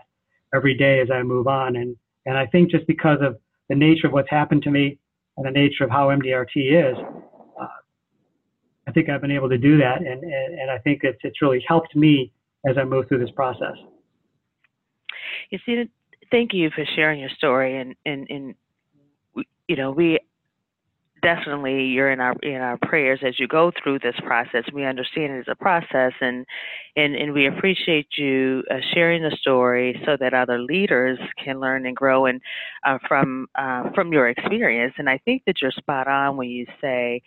every 0.54 0.74
day 0.74 1.00
as 1.00 1.10
I 1.10 1.22
move 1.22 1.46
on. 1.46 1.76
And, 1.76 1.96
and 2.26 2.36
I 2.38 2.46
think 2.46 2.70
just 2.70 2.86
because 2.86 3.18
of 3.20 3.38
the 3.68 3.74
nature 3.74 4.06
of 4.06 4.12
what's 4.12 4.30
happened 4.30 4.62
to 4.62 4.70
me 4.70 4.98
and 5.36 5.46
the 5.46 5.50
nature 5.50 5.84
of 5.84 5.90
how 5.90 6.08
MDRT 6.08 6.92
is, 6.92 6.96
uh, 7.60 7.66
I 8.86 8.92
think 8.92 9.08
I've 9.08 9.20
been 9.20 9.30
able 9.30 9.48
to 9.48 9.58
do 9.58 9.76
that, 9.78 9.98
and, 9.98 10.22
and, 10.22 10.58
and 10.58 10.70
I 10.70 10.78
think 10.78 11.00
it's, 11.04 11.18
it's 11.22 11.40
really 11.40 11.64
helped 11.66 11.94
me 11.94 12.32
as 12.68 12.76
I 12.78 12.84
move 12.84 13.08
through 13.08 13.20
this 13.20 13.30
process. 13.30 13.76
You 15.50 15.58
see, 15.64 15.84
thank 16.30 16.52
you 16.52 16.70
for 16.74 16.84
sharing 16.96 17.20
your 17.20 17.30
story, 17.30 17.78
and, 17.78 17.94
and, 18.04 18.26
and 18.30 18.54
you 19.68 19.76
know, 19.76 19.92
we 19.92 20.18
definitely 21.22 21.84
you're 21.84 22.10
in 22.10 22.20
our 22.20 22.34
in 22.42 22.60
our 22.60 22.78
prayers 22.78 23.20
as 23.24 23.38
you 23.38 23.46
go 23.46 23.72
through 23.82 24.00
this 24.00 24.14
process. 24.24 24.64
We 24.72 24.84
understand 24.84 25.32
it 25.32 25.40
as 25.40 25.44
a 25.48 25.54
process, 25.54 26.12
and 26.20 26.46
and 26.96 27.14
and 27.14 27.32
we 27.32 27.46
appreciate 27.46 28.08
you 28.16 28.62
uh, 28.70 28.76
sharing 28.94 29.22
the 29.22 29.36
story 29.40 30.00
so 30.04 30.16
that 30.18 30.34
other 30.34 30.58
leaders 30.58 31.18
can 31.42 31.60
learn 31.60 31.86
and 31.86 31.96
grow 31.96 32.26
and 32.26 32.40
uh, 32.86 32.98
from 33.06 33.46
uh, 33.54 33.90
from 33.94 34.12
your 34.12 34.28
experience. 34.28 34.94
And 34.98 35.08
I 35.08 35.18
think 35.18 35.42
that 35.46 35.62
you're 35.62 35.72
spot 35.72 36.08
on 36.08 36.36
when 36.36 36.48
you 36.48 36.66
say 36.80 37.22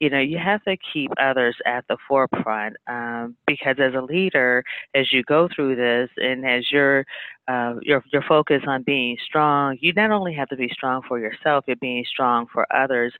you 0.00 0.10
know, 0.10 0.20
you 0.20 0.38
have 0.38 0.62
to 0.64 0.76
keep 0.92 1.10
others 1.18 1.56
at 1.64 1.84
the 1.88 1.96
forefront 2.06 2.76
um, 2.86 3.34
because 3.46 3.76
as 3.78 3.94
a 3.94 4.02
leader, 4.02 4.62
as 4.94 5.10
you 5.10 5.22
go 5.22 5.48
through 5.54 5.76
this 5.76 6.10
and 6.18 6.46
as 6.46 6.70
your 6.70 7.06
uh, 7.48 7.74
your 7.82 8.04
your 8.12 8.22
focus 8.22 8.62
on 8.66 8.82
being 8.82 9.16
strong, 9.24 9.78
you 9.80 9.92
not 9.92 10.10
only 10.10 10.34
have 10.34 10.48
to 10.48 10.56
be 10.56 10.68
strong 10.72 11.02
for 11.06 11.18
yourself, 11.18 11.64
you're 11.66 11.76
being 11.76 12.04
strong 12.08 12.46
for 12.52 12.66
others. 12.74 13.12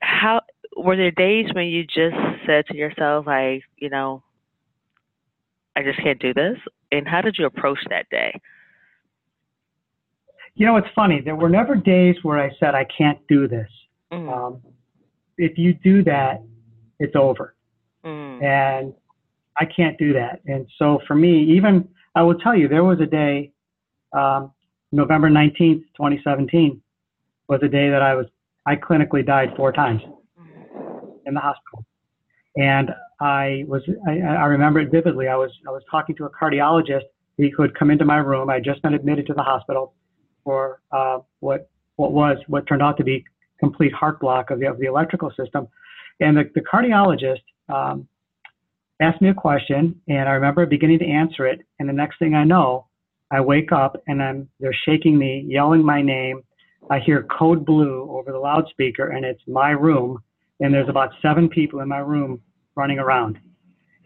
How 0.00 0.40
were 0.76 0.96
there 0.96 1.10
days 1.10 1.46
when 1.52 1.66
you 1.66 1.84
just 1.84 2.16
said 2.46 2.66
to 2.66 2.76
yourself, 2.76 3.26
like, 3.26 3.62
you 3.76 3.88
know, 3.88 4.22
I 5.74 5.82
just 5.82 5.98
can't 6.02 6.20
do 6.20 6.34
this? 6.34 6.58
And 6.92 7.08
how 7.08 7.20
did 7.20 7.36
you 7.38 7.46
approach 7.46 7.78
that 7.90 8.08
day? 8.10 8.40
You 10.54 10.66
know, 10.66 10.76
it's 10.76 10.88
funny. 10.94 11.20
There 11.20 11.36
were 11.36 11.48
never 11.48 11.74
days 11.74 12.16
where 12.22 12.38
I 12.40 12.50
said, 12.58 12.74
I 12.74 12.86
can't 12.96 13.18
do 13.28 13.46
this. 13.48 13.68
Mm. 14.12 14.32
Um, 14.32 14.62
if 15.36 15.58
you 15.58 15.74
do 15.74 16.02
that, 16.04 16.42
it's 16.98 17.14
over. 17.14 17.54
Mm. 18.04 18.42
And 18.42 18.94
I 19.58 19.64
can't 19.64 19.98
do 19.98 20.12
that. 20.14 20.40
And 20.46 20.66
so 20.78 21.00
for 21.06 21.14
me, 21.14 21.42
even 21.56 21.88
I 22.16 22.22
will 22.22 22.34
tell 22.38 22.56
you, 22.56 22.66
there 22.66 22.82
was 22.82 22.98
a 23.00 23.06
day, 23.06 23.52
um, 24.14 24.50
November 24.90 25.28
19th, 25.28 25.84
2017, 25.96 26.80
was 27.46 27.60
a 27.62 27.68
day 27.68 27.90
that 27.90 28.00
I 28.00 28.14
was, 28.14 28.26
I 28.64 28.74
clinically 28.74 29.24
died 29.24 29.52
four 29.54 29.70
times 29.70 30.00
in 31.26 31.34
the 31.34 31.40
hospital. 31.40 31.84
And 32.56 32.90
I 33.20 33.64
was, 33.68 33.82
I, 34.08 34.20
I 34.20 34.46
remember 34.46 34.80
it 34.80 34.90
vividly. 34.90 35.28
I 35.28 35.36
was, 35.36 35.50
I 35.68 35.70
was 35.70 35.82
talking 35.90 36.16
to 36.16 36.24
a 36.24 36.30
cardiologist 36.30 37.04
he 37.36 37.50
could 37.50 37.78
come 37.78 37.90
into 37.90 38.06
my 38.06 38.16
room. 38.16 38.48
I 38.48 38.54
had 38.54 38.64
just 38.64 38.80
been 38.80 38.94
admitted 38.94 39.26
to 39.26 39.34
the 39.34 39.42
hospital 39.42 39.92
for 40.42 40.80
uh, 40.92 41.18
what, 41.40 41.68
what 41.96 42.12
was, 42.12 42.38
what 42.46 42.66
turned 42.66 42.80
out 42.80 42.96
to 42.96 43.04
be 43.04 43.26
complete 43.60 43.92
heart 43.92 44.20
block 44.20 44.50
of 44.50 44.58
the, 44.58 44.66
of 44.66 44.78
the 44.78 44.86
electrical 44.86 45.30
system. 45.38 45.68
And 46.20 46.34
the, 46.34 46.50
the 46.54 46.62
cardiologist 46.62 47.42
um, 47.68 48.08
asked 49.00 49.20
me 49.20 49.28
a 49.28 49.34
question, 49.34 50.00
and 50.08 50.28
I 50.28 50.32
remember 50.32 50.66
beginning 50.66 50.98
to 51.00 51.06
answer 51.06 51.46
it. 51.46 51.60
And 51.78 51.88
the 51.88 51.92
next 51.92 52.18
thing 52.18 52.34
I 52.34 52.44
know, 52.44 52.86
I 53.30 53.40
wake 53.40 53.72
up 53.72 53.96
and 54.06 54.22
I'm, 54.22 54.48
they're 54.60 54.76
shaking 54.84 55.18
me, 55.18 55.44
yelling 55.48 55.84
my 55.84 56.00
name. 56.00 56.42
I 56.90 57.00
hear 57.00 57.24
code 57.24 57.66
blue 57.66 58.08
over 58.10 58.32
the 58.32 58.38
loudspeaker, 58.38 59.08
and 59.08 59.24
it's 59.24 59.42
my 59.48 59.70
room. 59.70 60.18
And 60.60 60.72
there's 60.72 60.88
about 60.88 61.10
seven 61.20 61.48
people 61.48 61.80
in 61.80 61.88
my 61.88 61.98
room 61.98 62.40
running 62.76 62.98
around. 62.98 63.38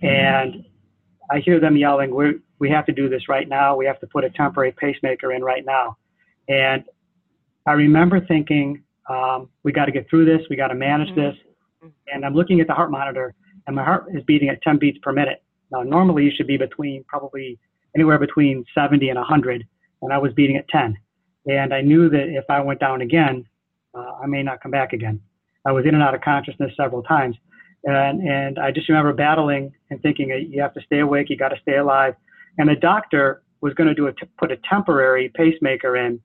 And 0.02 0.64
I 1.30 1.40
hear 1.40 1.60
them 1.60 1.76
yelling, 1.76 2.14
we 2.14 2.40
we 2.58 2.68
have 2.70 2.86
to 2.86 2.92
do 2.92 3.08
this 3.08 3.28
right 3.28 3.48
now. 3.48 3.74
We 3.74 3.86
have 3.86 3.98
to 4.00 4.06
put 4.06 4.24
a 4.24 4.30
temporary 4.30 4.72
pacemaker 4.72 5.32
in 5.32 5.42
right 5.42 5.64
now. 5.64 5.96
And 6.48 6.84
I 7.66 7.72
remember 7.72 8.24
thinking, 8.26 8.82
um, 9.08 9.48
we 9.62 9.72
got 9.72 9.86
to 9.86 9.92
get 9.92 10.08
through 10.10 10.26
this. 10.26 10.46
We 10.50 10.56
got 10.56 10.68
to 10.68 10.74
manage 10.74 11.08
mm-hmm. 11.08 11.20
this. 11.20 11.92
And 12.12 12.24
I'm 12.24 12.34
looking 12.34 12.60
at 12.60 12.66
the 12.66 12.74
heart 12.74 12.90
monitor, 12.90 13.34
and 13.70 13.76
my 13.76 13.84
heart 13.84 14.06
is 14.12 14.24
beating 14.24 14.48
at 14.48 14.60
10 14.62 14.78
beats 14.78 14.98
per 15.00 15.12
minute. 15.12 15.44
Now, 15.70 15.82
normally 15.82 16.24
you 16.24 16.32
should 16.36 16.48
be 16.48 16.56
between 16.56 17.04
probably 17.04 17.56
anywhere 17.94 18.18
between 18.18 18.64
70 18.74 19.08
and 19.10 19.16
100, 19.16 19.64
and 20.02 20.12
I 20.12 20.18
was 20.18 20.32
beating 20.32 20.56
at 20.56 20.68
10. 20.70 20.98
And 21.46 21.72
I 21.72 21.80
knew 21.80 22.08
that 22.10 22.28
if 22.28 22.44
I 22.48 22.60
went 22.60 22.80
down 22.80 23.00
again, 23.00 23.46
uh, 23.94 24.14
I 24.24 24.26
may 24.26 24.42
not 24.42 24.60
come 24.60 24.72
back 24.72 24.92
again. 24.92 25.20
I 25.64 25.70
was 25.70 25.86
in 25.86 25.94
and 25.94 26.02
out 26.02 26.16
of 26.16 26.20
consciousness 26.20 26.72
several 26.76 27.04
times. 27.04 27.36
And, 27.84 28.28
and 28.28 28.58
I 28.58 28.72
just 28.72 28.88
remember 28.88 29.12
battling 29.12 29.72
and 29.90 30.02
thinking, 30.02 30.30
you 30.50 30.60
have 30.60 30.74
to 30.74 30.80
stay 30.82 30.98
awake, 30.98 31.30
you 31.30 31.36
got 31.36 31.50
to 31.50 31.60
stay 31.62 31.76
alive. 31.76 32.16
And 32.58 32.68
the 32.68 32.74
doctor 32.74 33.42
was 33.60 33.72
going 33.74 33.88
to 33.88 33.94
do 33.94 34.08
a 34.08 34.12
t- 34.12 34.26
put 34.36 34.50
a 34.50 34.56
temporary 34.68 35.30
pacemaker 35.36 35.96
in 35.96 36.20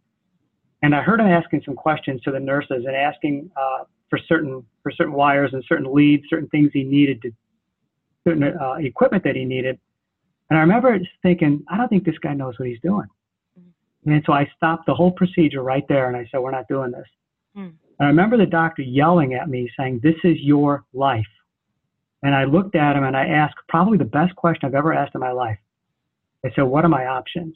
And 0.81 0.95
I 0.95 1.03
heard 1.03 1.19
him 1.19 1.27
asking 1.27 1.61
some 1.63 1.75
questions 1.75 2.21
to 2.23 2.31
the 2.31 2.39
nurses 2.39 2.85
and 2.87 2.95
asking 2.95 3.51
uh, 3.55 3.83
for 4.09 4.19
certain 4.27 4.65
for 4.83 4.91
certain 4.91 5.13
wires 5.13 5.51
and 5.53 5.63
certain 5.67 5.93
leads, 5.93 6.23
certain 6.29 6.47
things 6.49 6.69
he 6.73 6.83
needed 6.83 7.21
to, 7.23 7.31
certain 8.27 8.43
uh, 8.43 8.73
equipment 8.73 9.23
that 9.23 9.35
he 9.35 9.45
needed. 9.45 9.79
And 10.49 10.59
I 10.59 10.61
remember 10.61 10.97
just 10.99 11.11
thinking, 11.23 11.63
I 11.69 11.77
don't 11.77 11.87
think 11.87 12.05
this 12.05 12.17
guy 12.21 12.33
knows 12.33 12.53
what 12.59 12.67
he's 12.67 12.79
doing. 12.81 13.07
Mm-hmm. 13.59 14.11
And 14.11 14.23
so 14.25 14.33
I 14.33 14.47
stopped 14.55 14.85
the 14.85 14.93
whole 14.93 15.11
procedure 15.11 15.63
right 15.63 15.85
there 15.89 16.07
and 16.07 16.15
I 16.15 16.27
said, 16.31 16.39
We're 16.39 16.51
not 16.51 16.67
doing 16.67 16.91
this. 16.91 17.07
Mm. 17.57 17.73
I 17.99 18.05
remember 18.05 18.37
the 18.37 18.45
doctor 18.45 18.81
yelling 18.81 19.33
at 19.33 19.49
me 19.49 19.69
saying, 19.77 20.01
This 20.03 20.15
is 20.23 20.37
your 20.39 20.83
life. 20.93 21.25
And 22.23 22.33
I 22.33 22.45
looked 22.45 22.75
at 22.75 22.95
him 22.95 23.03
and 23.03 23.15
I 23.15 23.27
asked 23.27 23.55
probably 23.69 23.97
the 23.97 24.05
best 24.05 24.35
question 24.35 24.67
I've 24.67 24.75
ever 24.75 24.93
asked 24.93 25.15
in 25.15 25.21
my 25.21 25.31
life. 25.31 25.57
I 26.45 26.49
said, 26.55 26.63
What 26.63 26.85
are 26.85 26.89
my 26.89 27.07
options? 27.07 27.55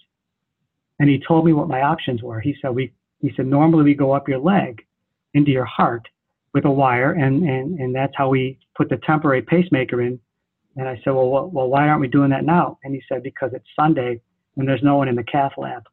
And 1.00 1.10
he 1.10 1.22
told 1.26 1.46
me 1.46 1.54
what 1.54 1.70
my 1.70 1.82
options 1.82 2.22
were. 2.22 2.40
He 2.40 2.56
said, 2.62 2.72
We 2.72 2.92
he 3.20 3.32
said, 3.36 3.48
normally 3.48 3.84
we 3.84 3.96
go 3.96 4.14
up 4.14 4.28
your 4.28 4.40
leg 4.40 4.82
into 5.34 5.52
your 5.52 5.66
heart 5.66 6.08
with 6.54 6.66
a 6.66 6.72
wire 6.72 7.14
and, 7.14 7.44
and, 7.44 7.80
and 7.80 7.96
that's 7.96 8.14
how 8.16 8.30
we 8.30 8.58
put 8.76 8.90
the 8.90 8.98
temporary 8.98 9.42
pacemaker 9.42 10.02
in 10.02 10.20
and 10.80 10.88
I 10.88 10.96
said, 11.04 11.12
well, 11.12 11.50
well, 11.50 11.68
why 11.68 11.88
aren't 11.90 12.00
we 12.00 12.08
doing 12.08 12.30
that 12.30 12.46
now? 12.46 12.78
And 12.84 12.94
he 12.94 13.02
said, 13.10 13.22
because 13.22 13.52
it's 13.54 13.68
Sunday 13.78 14.22
and 14.56 14.68
there's 14.68 14.84
no 14.84 14.96
one 14.96 15.10
in 15.10 15.16
the 15.16 15.24
cath 15.24 15.54
lab. 15.58 15.84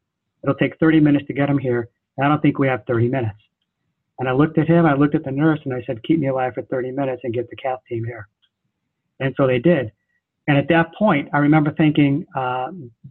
It'll 0.42 0.54
take 0.54 0.78
30 0.78 1.00
minutes 1.00 1.26
to 1.26 1.32
get 1.32 1.50
him 1.50 1.58
here. 1.58 1.88
And 2.16 2.24
I 2.24 2.28
don't 2.28 2.40
think 2.40 2.58
we 2.58 2.68
have 2.68 2.84
30 2.86 3.08
minutes. 3.08 3.38
And 4.18 4.28
I 4.28 4.32
looked 4.32 4.58
at 4.58 4.68
him, 4.68 4.86
I 4.86 4.94
looked 4.94 5.14
at 5.14 5.24
the 5.24 5.30
nurse, 5.30 5.58
and 5.64 5.74
I 5.74 5.82
said, 5.86 6.02
keep 6.04 6.20
me 6.20 6.28
alive 6.28 6.54
for 6.54 6.62
30 6.62 6.92
minutes 6.92 7.22
and 7.24 7.34
get 7.34 7.50
the 7.50 7.56
cath 7.56 7.80
team 7.88 8.04
here. 8.04 8.28
And 9.20 9.34
so 9.36 9.46
they 9.46 9.58
did. 9.58 9.92
And 10.48 10.56
at 10.56 10.68
that 10.68 10.94
point, 10.94 11.28
I 11.34 11.38
remember 11.38 11.72
thinking, 11.72 12.24
uh, 12.36 12.68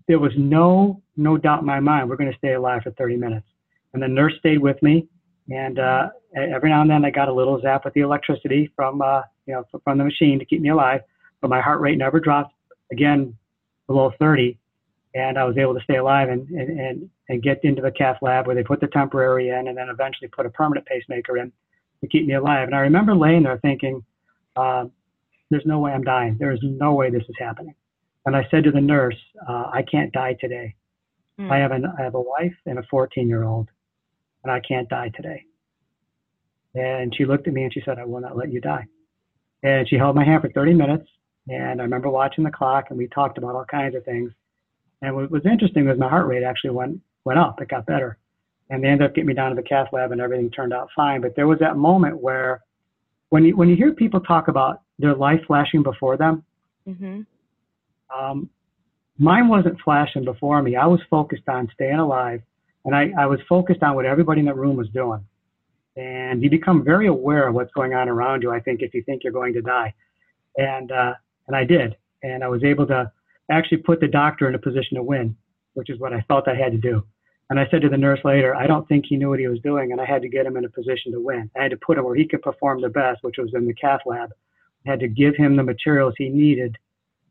there 0.07 0.19
was 0.19 0.31
no, 0.37 1.01
no 1.17 1.37
doubt 1.37 1.59
in 1.59 1.65
my 1.65 1.79
mind, 1.79 2.09
we're 2.09 2.15
going 2.15 2.31
to 2.31 2.37
stay 2.37 2.53
alive 2.53 2.81
for 2.83 2.91
30 2.91 3.17
minutes. 3.17 3.45
And 3.93 4.01
the 4.01 4.07
nurse 4.07 4.33
stayed 4.39 4.59
with 4.59 4.81
me. 4.81 5.07
And 5.49 5.79
uh, 5.79 6.09
every 6.35 6.69
now 6.69 6.81
and 6.81 6.89
then 6.89 7.05
I 7.05 7.11
got 7.11 7.27
a 7.27 7.33
little 7.33 7.61
zap 7.61 7.85
with 7.85 7.93
the 7.93 8.01
electricity 8.01 8.71
from, 8.75 9.01
uh, 9.01 9.21
you 9.45 9.53
know, 9.53 9.63
from 9.83 9.97
the 9.97 10.03
machine 10.03 10.39
to 10.39 10.45
keep 10.45 10.61
me 10.61 10.69
alive 10.69 11.01
but 11.45 11.49
my 11.49 11.61
heart 11.61 11.79
rate 11.79 11.99
never 11.99 12.19
dropped 12.19 12.55
again 12.91 13.37
below 13.85 14.11
30. 14.17 14.57
And 15.13 15.37
I 15.37 15.43
was 15.43 15.57
able 15.59 15.75
to 15.75 15.83
stay 15.83 15.97
alive 15.97 16.29
and, 16.29 16.49
and, 16.49 16.79
and, 16.79 17.09
and 17.29 17.43
get 17.43 17.63
into 17.63 17.83
the 17.83 17.91
cath 17.91 18.17
lab 18.23 18.47
where 18.47 18.55
they 18.55 18.63
put 18.63 18.81
the 18.81 18.87
temporary 18.87 19.49
in 19.49 19.67
and 19.67 19.77
then 19.77 19.89
eventually 19.89 20.27
put 20.27 20.47
a 20.47 20.49
permanent 20.49 20.87
pacemaker 20.87 21.37
in 21.37 21.51
to 22.01 22.07
keep 22.07 22.25
me 22.25 22.33
alive. 22.33 22.67
And 22.67 22.75
I 22.75 22.79
remember 22.79 23.15
laying 23.15 23.43
there 23.43 23.59
thinking, 23.59 24.03
uh, 24.55 24.85
there's 25.51 25.67
no 25.67 25.77
way 25.77 25.91
I'm 25.91 26.03
dying. 26.03 26.35
There 26.39 26.51
is 26.51 26.59
no 26.63 26.95
way 26.95 27.11
this 27.11 27.21
is 27.29 27.35
happening. 27.37 27.75
And 28.25 28.35
I 28.35 28.47
said 28.49 28.63
to 28.63 28.71
the 28.71 28.81
nurse, 28.81 29.17
uh, 29.47 29.69
I 29.71 29.83
can't 29.89 30.11
die 30.11 30.35
today. 30.41 30.73
Mm. 31.39 31.51
I 31.51 31.57
have 31.59 31.73
an 31.73 31.85
I 31.99 32.01
have 32.01 32.15
a 32.15 32.21
wife 32.21 32.55
and 32.65 32.79
a 32.79 32.83
14 32.89 33.27
year 33.27 33.43
old, 33.43 33.69
and 34.45 34.51
I 34.51 34.59
can't 34.59 34.87
die 34.87 35.09
today. 35.15 35.43
And 36.75 37.13
she 37.15 37.25
looked 37.25 37.47
at 37.47 37.53
me 37.53 37.63
and 37.63 37.73
she 37.73 37.81
said, 37.83 37.97
I 37.97 38.05
will 38.05 38.21
not 38.21 38.37
let 38.37 38.51
you 38.51 38.61
die. 38.61 38.85
And 39.63 39.89
she 39.89 39.95
held 39.95 40.15
my 40.15 40.23
hand 40.23 40.43
for 40.43 40.49
30 40.49 40.73
minutes 40.73 41.07
and 41.47 41.81
I 41.81 41.83
remember 41.83 42.09
watching 42.09 42.43
the 42.43 42.51
clock 42.51 42.85
and 42.89 42.97
we 42.97 43.07
talked 43.07 43.37
about 43.37 43.55
all 43.55 43.65
kinds 43.65 43.95
of 43.95 44.05
things. 44.05 44.31
And 45.01 45.15
what 45.15 45.31
was 45.31 45.45
interesting 45.45 45.87
was 45.87 45.97
my 45.97 46.09
heart 46.09 46.27
rate 46.27 46.43
actually 46.43 46.71
went, 46.71 47.01
went 47.23 47.39
up. 47.39 47.59
It 47.59 47.69
got 47.69 47.85
better. 47.87 48.17
And 48.69 48.83
they 48.83 48.87
ended 48.87 49.07
up 49.07 49.15
getting 49.15 49.27
me 49.27 49.33
down 49.33 49.49
to 49.49 49.55
the 49.55 49.67
cath 49.67 49.87
lab 49.91 50.11
and 50.11 50.21
everything 50.21 50.51
turned 50.51 50.73
out 50.73 50.89
fine. 50.95 51.21
But 51.21 51.35
there 51.35 51.47
was 51.47 51.59
that 51.59 51.77
moment 51.77 52.19
where 52.19 52.61
when 53.29 53.45
you, 53.45 53.55
when 53.55 53.69
you 53.69 53.75
hear 53.75 53.93
people 53.93 54.19
talk 54.19 54.47
about 54.47 54.81
their 54.99 55.15
life 55.15 55.39
flashing 55.47 55.81
before 55.81 56.17
them, 56.17 56.43
mm-hmm. 56.87 57.21
um, 58.15 58.49
mine 59.17 59.47
wasn't 59.47 59.79
flashing 59.83 60.23
before 60.23 60.61
me. 60.61 60.75
I 60.75 60.85
was 60.85 60.99
focused 61.09 61.47
on 61.47 61.69
staying 61.73 61.99
alive 61.99 62.41
and 62.85 62.95
I, 62.95 63.11
I 63.17 63.25
was 63.25 63.39
focused 63.49 63.83
on 63.83 63.95
what 63.95 64.05
everybody 64.05 64.39
in 64.39 64.45
that 64.45 64.55
room 64.55 64.77
was 64.77 64.89
doing. 64.89 65.25
And 65.97 66.43
you 66.43 66.49
become 66.49 66.83
very 66.83 67.07
aware 67.07 67.47
of 67.47 67.55
what's 67.55 67.71
going 67.73 67.93
on 67.93 68.09
around 68.09 68.43
you, 68.43 68.51
I 68.51 68.59
think, 68.59 68.81
if 68.81 68.93
you 68.93 69.01
think 69.03 69.23
you're 69.23 69.33
going 69.33 69.53
to 69.53 69.61
die. 69.61 69.93
And 70.57 70.91
uh, 70.91 71.13
and 71.47 71.55
I 71.55 71.63
did. 71.63 71.95
And 72.23 72.43
I 72.43 72.47
was 72.47 72.63
able 72.63 72.87
to 72.87 73.11
actually 73.49 73.77
put 73.77 73.99
the 73.99 74.07
doctor 74.07 74.47
in 74.47 74.55
a 74.55 74.59
position 74.59 74.95
to 74.95 75.03
win, 75.03 75.35
which 75.73 75.89
is 75.89 75.99
what 75.99 76.13
I 76.13 76.21
felt 76.27 76.47
I 76.47 76.55
had 76.55 76.71
to 76.71 76.77
do. 76.77 77.05
And 77.49 77.59
I 77.59 77.67
said 77.69 77.81
to 77.83 77.89
the 77.89 77.97
nurse 77.97 78.19
later, 78.23 78.55
I 78.55 78.65
don't 78.65 78.87
think 78.87 79.05
he 79.07 79.17
knew 79.17 79.29
what 79.29 79.39
he 79.39 79.47
was 79.47 79.59
doing, 79.59 79.91
and 79.91 80.01
I 80.01 80.05
had 80.05 80.23
to 80.23 80.29
get 80.29 80.47
him 80.47 80.57
in 80.57 80.65
a 80.65 80.69
position 80.69 81.11
to 81.11 81.21
win. 81.21 81.49
I 81.55 81.63
had 81.63 81.71
to 81.71 81.77
put 81.77 81.97
him 81.97 82.05
where 82.05 82.15
he 82.15 82.27
could 82.27 82.41
perform 82.41 82.81
the 82.81 82.89
best, 82.89 83.23
which 83.23 83.35
was 83.37 83.53
in 83.53 83.67
the 83.67 83.73
cath 83.73 84.01
lab. 84.05 84.31
I 84.85 84.89
had 84.89 84.99
to 85.01 85.07
give 85.07 85.35
him 85.35 85.55
the 85.55 85.63
materials 85.63 86.15
he 86.17 86.29
needed. 86.29 86.75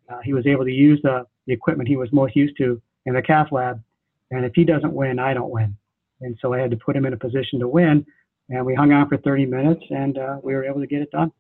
Uh, 0.09 0.21
he 0.23 0.33
was 0.33 0.47
able 0.47 0.65
to 0.65 0.71
use 0.71 1.01
the, 1.03 1.27
the 1.47 1.53
equipment 1.53 1.89
he 1.89 1.97
was 1.97 2.13
most 2.13 2.37
used 2.37 2.57
to 2.59 2.81
in 3.07 3.15
the 3.15 3.23
cath 3.23 3.51
lab. 3.51 3.83
And 4.31 4.45
if 4.45 4.53
he 4.55 4.65
doesn't 4.65 4.93
win, 4.93 5.19
I 5.19 5.35
don't 5.35 5.51
win. 5.51 5.77
And 6.21 6.37
so 6.41 6.53
I 6.55 6.59
had 6.59 6.71
to 6.71 6.77
put 6.77 6.97
him 6.97 7.07
in 7.07 7.13
a 7.13 7.19
position 7.19 7.61
to 7.61 7.69
win. 7.69 8.07
And 8.49 8.65
we 8.65 8.75
hung 8.75 8.93
on 8.93 9.09
for 9.09 9.17
30 9.19 9.47
minutes, 9.47 9.83
and 9.91 10.19
uh, 10.19 10.37
we 10.43 10.55
were 10.55 10.65
able 10.65 10.81
to 10.81 10.87
get 10.87 11.01
it 11.01 11.11
done. 11.11 11.33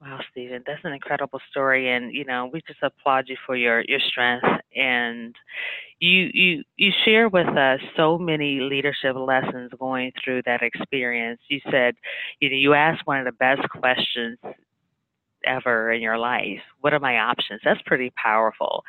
Wow, 0.00 0.20
Stephen, 0.30 0.62
that's 0.66 0.84
an 0.84 0.92
incredible 0.92 1.40
story, 1.50 1.90
and 1.90 2.14
you 2.14 2.24
know 2.24 2.50
we 2.52 2.60
just 2.66 2.82
applaud 2.82 3.28
you 3.28 3.36
for 3.46 3.56
your 3.56 3.82
your 3.88 3.98
strength 3.98 4.44
and 4.76 5.34
you 6.00 6.28
you 6.34 6.64
you 6.76 6.92
share 7.04 7.30
with 7.30 7.48
us 7.48 7.80
so 7.96 8.18
many 8.18 8.60
leadership 8.60 9.16
lessons 9.16 9.72
going 9.78 10.12
through 10.22 10.42
that 10.42 10.62
experience. 10.62 11.40
You 11.48 11.60
said, 11.70 11.94
you 12.40 12.50
know, 12.50 12.56
you 12.56 12.74
asked 12.74 13.06
one 13.06 13.18
of 13.18 13.24
the 13.24 13.32
best 13.32 13.66
questions 13.70 14.38
ever 15.46 15.90
in 15.90 16.02
your 16.02 16.18
life. 16.18 16.60
What 16.80 16.92
are 16.92 17.00
my 17.00 17.18
options? 17.18 17.62
That's 17.64 17.80
pretty 17.86 18.12
powerful, 18.22 18.84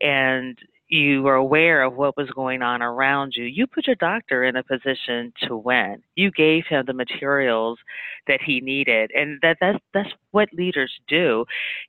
and 0.00 0.58
you 0.88 1.22
were 1.22 1.34
aware 1.34 1.82
of 1.82 1.94
what 1.96 2.16
was 2.16 2.30
going 2.30 2.62
on 2.62 2.80
around 2.82 3.34
you, 3.36 3.44
you 3.44 3.66
put 3.66 3.86
your 3.86 3.96
doctor 3.96 4.44
in 4.44 4.56
a 4.56 4.62
position 4.62 5.32
to 5.42 5.56
win. 5.56 6.02
You 6.16 6.30
gave 6.30 6.64
him 6.66 6.84
the 6.86 6.94
materials 6.94 7.78
that 8.26 8.40
he 8.42 8.60
needed, 8.60 9.10
and 9.14 9.38
that 9.42 9.58
that's 9.60 9.78
that's 9.92 10.10
what 10.30 10.48
leaders 10.52 10.92
do. 11.06 11.44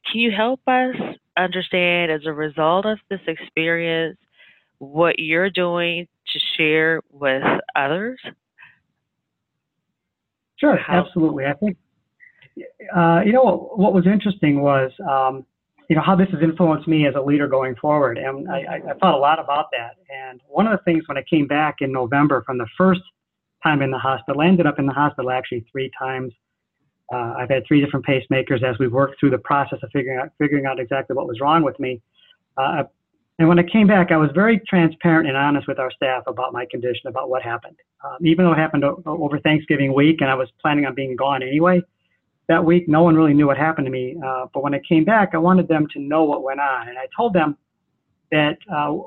Can 0.10 0.20
you 0.20 0.32
help 0.32 0.60
us 0.68 0.96
understand, 1.38 2.12
as 2.12 2.26
a 2.26 2.34
result 2.34 2.86
of 2.86 3.00
this 3.10 3.22
experience, 3.28 4.18
what 4.80 5.20
you're 5.20 5.50
doing 5.50 6.08
to 6.34 6.40
share 6.58 7.02
with 7.12 7.44
others? 7.76 8.20
Sure, 10.58 10.76
How- 10.78 11.06
absolutely. 11.06 11.46
I 11.46 11.54
think 11.54 11.78
uh, 12.94 13.22
you 13.26 13.32
know 13.32 13.44
what, 13.44 13.80
what 13.80 13.94
was 13.94 14.06
interesting 14.06 14.62
was. 14.62 14.92
Um, 15.10 15.46
you 15.90 15.96
know, 15.96 16.04
how 16.04 16.16
this 16.16 16.30
has 16.30 16.42
influenced 16.42 16.88
me 16.88 17.08
as 17.08 17.16
a 17.16 17.22
leader 17.22 17.48
going 17.48 17.76
forward. 17.76 18.20
And 18.20 18.50
I, 18.50 18.80
I 18.90 18.94
thought 19.00 19.16
a 19.16 19.18
lot 19.18 19.40
about 19.40 19.70
that. 19.72 19.96
And 20.10 20.40
one 20.48 20.68
of 20.68 20.78
the 20.78 20.84
things 20.84 21.04
when 21.08 21.18
I 21.18 21.24
came 21.24 21.48
back 21.48 21.78
in 21.82 21.92
November 21.92 22.44
from 22.46 22.60
the 22.60 22.68
first 22.78 23.02
time 23.64 23.82
in 23.82 23.90
the 23.90 23.98
hospital, 23.98 24.40
I 24.40 24.46
ended 24.46 24.68
up 24.68 24.78
in 24.78 24.86
the 24.86 24.94
hospital 24.94 25.32
actually 25.32 25.66
three 25.72 25.92
times. 25.98 26.32
Uh, 27.12 27.34
I've 27.40 27.50
had 27.50 27.64
three 27.68 27.84
different 27.84 28.06
pacemakers 28.06 28.62
as 28.62 28.78
we've 28.78 28.94
worked 28.94 29.20
through 29.20 29.32
the 29.32 29.40
process 29.40 29.80
of 29.82 29.90
figuring 29.92 30.20
out 30.20 30.30
figuring 30.38 30.68
out 30.68 30.80
exactly 30.80 31.16
what 31.16 31.28
was 31.28 31.40
wrong 31.40 31.64
with 31.64 31.80
me. 31.80 32.00
Uh, 32.56 32.84
and 33.40 33.48
when 33.48 33.58
I 33.58 33.64
came 33.64 33.88
back, 33.88 34.12
I 34.12 34.18
was 34.18 34.30
very 34.36 34.60
transparent 34.60 35.28
and 35.28 35.36
honest 35.36 35.68
with 35.68 35.80
our 35.80 35.90
staff 35.90 36.24
about 36.28 36.54
my 36.54 36.68
condition, 36.70 37.08
about 37.08 37.30
what 37.30 37.42
happened. 37.42 37.78
Um, 38.06 38.18
even 38.24 38.46
though 38.46 38.52
it 38.52 38.58
happened 38.60 38.84
o- 38.84 39.02
over 39.06 39.40
Thanksgiving 39.40 39.94
week, 39.96 40.22
and 40.22 40.30
I 40.30 40.36
was 40.36 40.50
planning 40.62 40.86
on 40.86 40.94
being 40.94 41.16
gone 41.16 41.42
anyway, 41.42 41.82
that 42.50 42.66
week, 42.66 42.90
no 42.90 43.04
one 43.04 43.16
really 43.16 43.36
knew 43.36 43.46
what 43.46 43.58
happened 43.58 43.86
to 43.86 43.92
me. 43.92 44.18
Uh, 44.26 44.48
but 44.54 44.64
when 44.64 44.74
I 44.74 44.82
came 44.90 45.06
back, 45.06 45.30
I 45.34 45.38
wanted 45.38 45.68
them 45.68 45.88
to 45.94 46.00
know 46.00 46.24
what 46.24 46.44
went 46.44 46.60
on. 46.60 46.90
And 46.90 46.98
I 46.98 47.06
told 47.16 47.32
them 47.32 47.56
that 48.32 48.58
uh, 48.74 48.98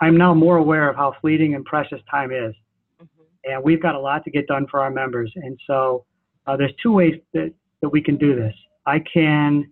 I'm 0.00 0.16
now 0.16 0.34
more 0.34 0.56
aware 0.56 0.90
of 0.90 0.96
how 0.96 1.14
fleeting 1.20 1.54
and 1.54 1.64
precious 1.64 2.00
time 2.10 2.32
is. 2.32 2.52
Mm-hmm. 3.00 3.52
And 3.52 3.62
we've 3.62 3.80
got 3.80 3.94
a 3.94 4.00
lot 4.00 4.24
to 4.24 4.30
get 4.30 4.48
done 4.48 4.66
for 4.68 4.80
our 4.80 4.90
members. 4.90 5.32
And 5.36 5.56
so 5.68 6.04
uh, 6.48 6.56
there's 6.56 6.72
two 6.82 6.92
ways 6.92 7.14
that, 7.32 7.54
that 7.80 7.88
we 7.88 8.02
can 8.02 8.16
do 8.16 8.34
this. 8.34 8.54
I 8.86 8.98
can 8.98 9.70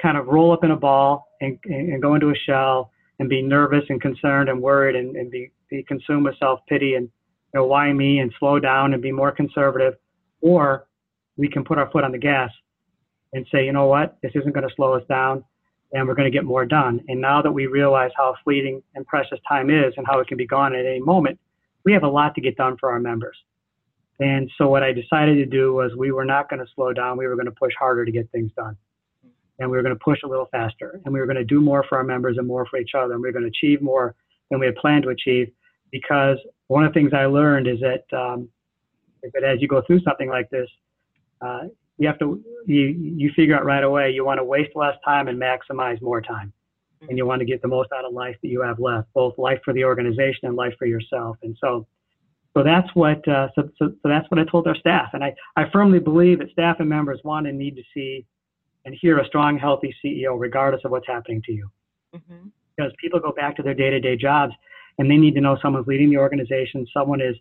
kind 0.00 0.16
of 0.16 0.26
roll 0.26 0.52
up 0.52 0.64
in 0.64 0.72
a 0.72 0.76
ball 0.76 1.28
and, 1.40 1.56
and 1.66 2.02
go 2.02 2.16
into 2.16 2.30
a 2.30 2.34
shell 2.34 2.90
and 3.20 3.28
be 3.28 3.42
nervous 3.42 3.84
and 3.88 4.02
concerned 4.02 4.48
and 4.48 4.60
worried 4.60 4.96
and, 4.96 5.14
and 5.14 5.30
be, 5.30 5.52
be 5.70 5.84
consumed 5.84 6.24
with 6.24 6.36
self 6.40 6.58
pity 6.68 6.94
and 6.94 7.04
you 7.54 7.60
know, 7.60 7.66
why 7.66 7.92
me 7.92 8.18
and 8.18 8.34
slow 8.40 8.58
down 8.58 8.92
and 8.92 9.00
be 9.00 9.12
more 9.12 9.30
conservative. 9.30 9.94
Or 10.40 10.88
we 11.42 11.48
can 11.48 11.64
put 11.64 11.76
our 11.76 11.90
foot 11.90 12.04
on 12.04 12.12
the 12.12 12.18
gas 12.18 12.52
and 13.32 13.44
say, 13.50 13.66
you 13.66 13.72
know 13.72 13.86
what, 13.86 14.16
this 14.22 14.30
isn't 14.36 14.52
going 14.54 14.66
to 14.66 14.72
slow 14.76 14.92
us 14.92 15.02
down 15.08 15.42
and 15.92 16.06
we're 16.06 16.14
going 16.14 16.30
to 16.30 16.38
get 16.38 16.44
more 16.44 16.64
done. 16.64 17.00
And 17.08 17.20
now 17.20 17.42
that 17.42 17.50
we 17.50 17.66
realize 17.66 18.12
how 18.16 18.36
fleeting 18.44 18.80
and 18.94 19.04
precious 19.08 19.40
time 19.48 19.68
is 19.68 19.92
and 19.96 20.06
how 20.06 20.20
it 20.20 20.28
can 20.28 20.36
be 20.36 20.46
gone 20.46 20.72
at 20.72 20.86
any 20.86 21.00
moment, 21.00 21.40
we 21.84 21.92
have 21.94 22.04
a 22.04 22.08
lot 22.08 22.36
to 22.36 22.40
get 22.40 22.56
done 22.56 22.76
for 22.78 22.92
our 22.92 23.00
members. 23.00 23.36
And 24.20 24.48
so 24.56 24.68
what 24.68 24.84
I 24.84 24.92
decided 24.92 25.34
to 25.34 25.46
do 25.46 25.72
was 25.72 25.90
we 25.96 26.12
were 26.12 26.24
not 26.24 26.48
going 26.48 26.60
to 26.60 26.72
slow 26.76 26.92
down. 26.92 27.18
We 27.18 27.26
were 27.26 27.34
going 27.34 27.46
to 27.46 27.58
push 27.60 27.72
harder 27.76 28.04
to 28.04 28.12
get 28.12 28.30
things 28.30 28.52
done. 28.56 28.76
And 29.58 29.68
we 29.68 29.76
were 29.76 29.82
going 29.82 29.96
to 29.96 30.04
push 30.04 30.20
a 30.24 30.28
little 30.28 30.48
faster. 30.52 31.00
And 31.04 31.12
we 31.12 31.18
were 31.18 31.26
going 31.26 31.38
to 31.38 31.44
do 31.44 31.60
more 31.60 31.84
for 31.88 31.98
our 31.98 32.04
members 32.04 32.38
and 32.38 32.46
more 32.46 32.66
for 32.66 32.78
each 32.78 32.92
other. 32.96 33.14
And 33.14 33.20
we 33.20 33.28
were 33.28 33.32
going 33.32 33.50
to 33.50 33.50
achieve 33.50 33.82
more 33.82 34.14
than 34.48 34.60
we 34.60 34.66
had 34.66 34.76
planned 34.76 35.02
to 35.02 35.08
achieve 35.08 35.50
because 35.90 36.38
one 36.68 36.84
of 36.84 36.94
the 36.94 37.00
things 37.00 37.12
I 37.12 37.24
learned 37.24 37.66
is 37.66 37.80
that, 37.80 38.04
um, 38.16 38.48
that 39.34 39.42
as 39.42 39.60
you 39.60 39.66
go 39.66 39.82
through 39.82 40.02
something 40.02 40.28
like 40.28 40.48
this, 40.50 40.68
uh, 41.44 41.62
you 41.98 42.06
have 42.06 42.18
to 42.18 42.42
you 42.66 42.86
you 43.16 43.30
figure 43.34 43.56
out 43.56 43.64
right 43.64 43.84
away 43.84 44.10
you 44.10 44.24
want 44.24 44.38
to 44.38 44.44
waste 44.44 44.70
less 44.74 44.96
time 45.04 45.28
and 45.28 45.40
maximize 45.40 46.00
more 46.00 46.20
time 46.20 46.52
and 47.08 47.18
you 47.18 47.26
want 47.26 47.40
to 47.40 47.44
get 47.44 47.60
the 47.62 47.68
most 47.68 47.90
out 47.92 48.04
of 48.04 48.12
life 48.12 48.36
that 48.42 48.48
you 48.48 48.62
have 48.62 48.78
left 48.78 49.12
both 49.12 49.36
life 49.38 49.60
for 49.64 49.72
the 49.74 49.84
organization 49.84 50.40
and 50.44 50.56
life 50.56 50.74
for 50.78 50.86
yourself 50.86 51.36
and 51.42 51.56
so 51.60 51.86
So 52.54 52.62
that's 52.62 52.88
what 52.94 53.26
uh, 53.26 53.48
so, 53.54 53.68
so, 53.78 53.94
so 54.02 54.08
that's 54.08 54.30
what 54.30 54.38
I 54.38 54.44
told 54.44 54.66
our 54.66 54.76
staff, 54.76 55.10
and 55.14 55.24
I, 55.24 55.34
I 55.56 55.70
firmly 55.70 55.98
believe 55.98 56.38
that 56.40 56.50
staff 56.50 56.76
and 56.80 56.88
members 56.88 57.20
want 57.24 57.46
and 57.46 57.58
need 57.58 57.76
to 57.76 57.82
see 57.94 58.26
and 58.84 58.94
hear 59.00 59.18
a 59.18 59.26
strong, 59.26 59.58
healthy 59.58 59.94
CEO, 60.04 60.38
regardless 60.38 60.82
of 60.84 60.90
what's 60.90 61.06
happening 61.06 61.40
to 61.46 61.52
you. 61.52 61.70
Mm-hmm. 62.14 62.48
Because 62.76 62.92
people 63.00 63.20
go 63.20 63.32
back 63.32 63.56
to 63.56 63.62
their 63.62 63.74
day-to-day 63.74 64.16
jobs, 64.16 64.52
and 64.98 65.10
they 65.10 65.16
need 65.16 65.34
to 65.34 65.40
know 65.40 65.56
someone's 65.62 65.86
leading 65.86 66.10
the 66.10 66.18
organization, 66.18 66.86
someone 66.92 67.20
is 67.20 67.36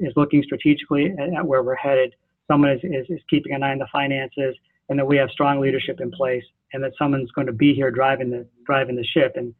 is 0.00 0.14
looking 0.16 0.42
strategically 0.42 1.12
at 1.36 1.44
where 1.44 1.62
we're 1.62 1.74
headed, 1.74 2.14
someone 2.50 2.70
is, 2.70 2.80
is, 2.82 3.06
is 3.08 3.20
keeping 3.28 3.52
an 3.52 3.62
eye 3.62 3.72
on 3.72 3.78
the 3.78 3.86
finances, 3.92 4.54
and 4.88 4.98
that 4.98 5.06
we 5.06 5.16
have 5.16 5.30
strong 5.30 5.60
leadership 5.60 6.00
in 6.00 6.10
place, 6.10 6.44
and 6.72 6.82
that 6.82 6.92
someone's 6.98 7.30
going 7.32 7.46
to 7.46 7.52
be 7.52 7.74
here 7.74 7.90
driving 7.90 8.30
the 8.30 8.46
driving 8.66 8.96
the 8.96 9.04
ship, 9.04 9.32
and 9.36 9.54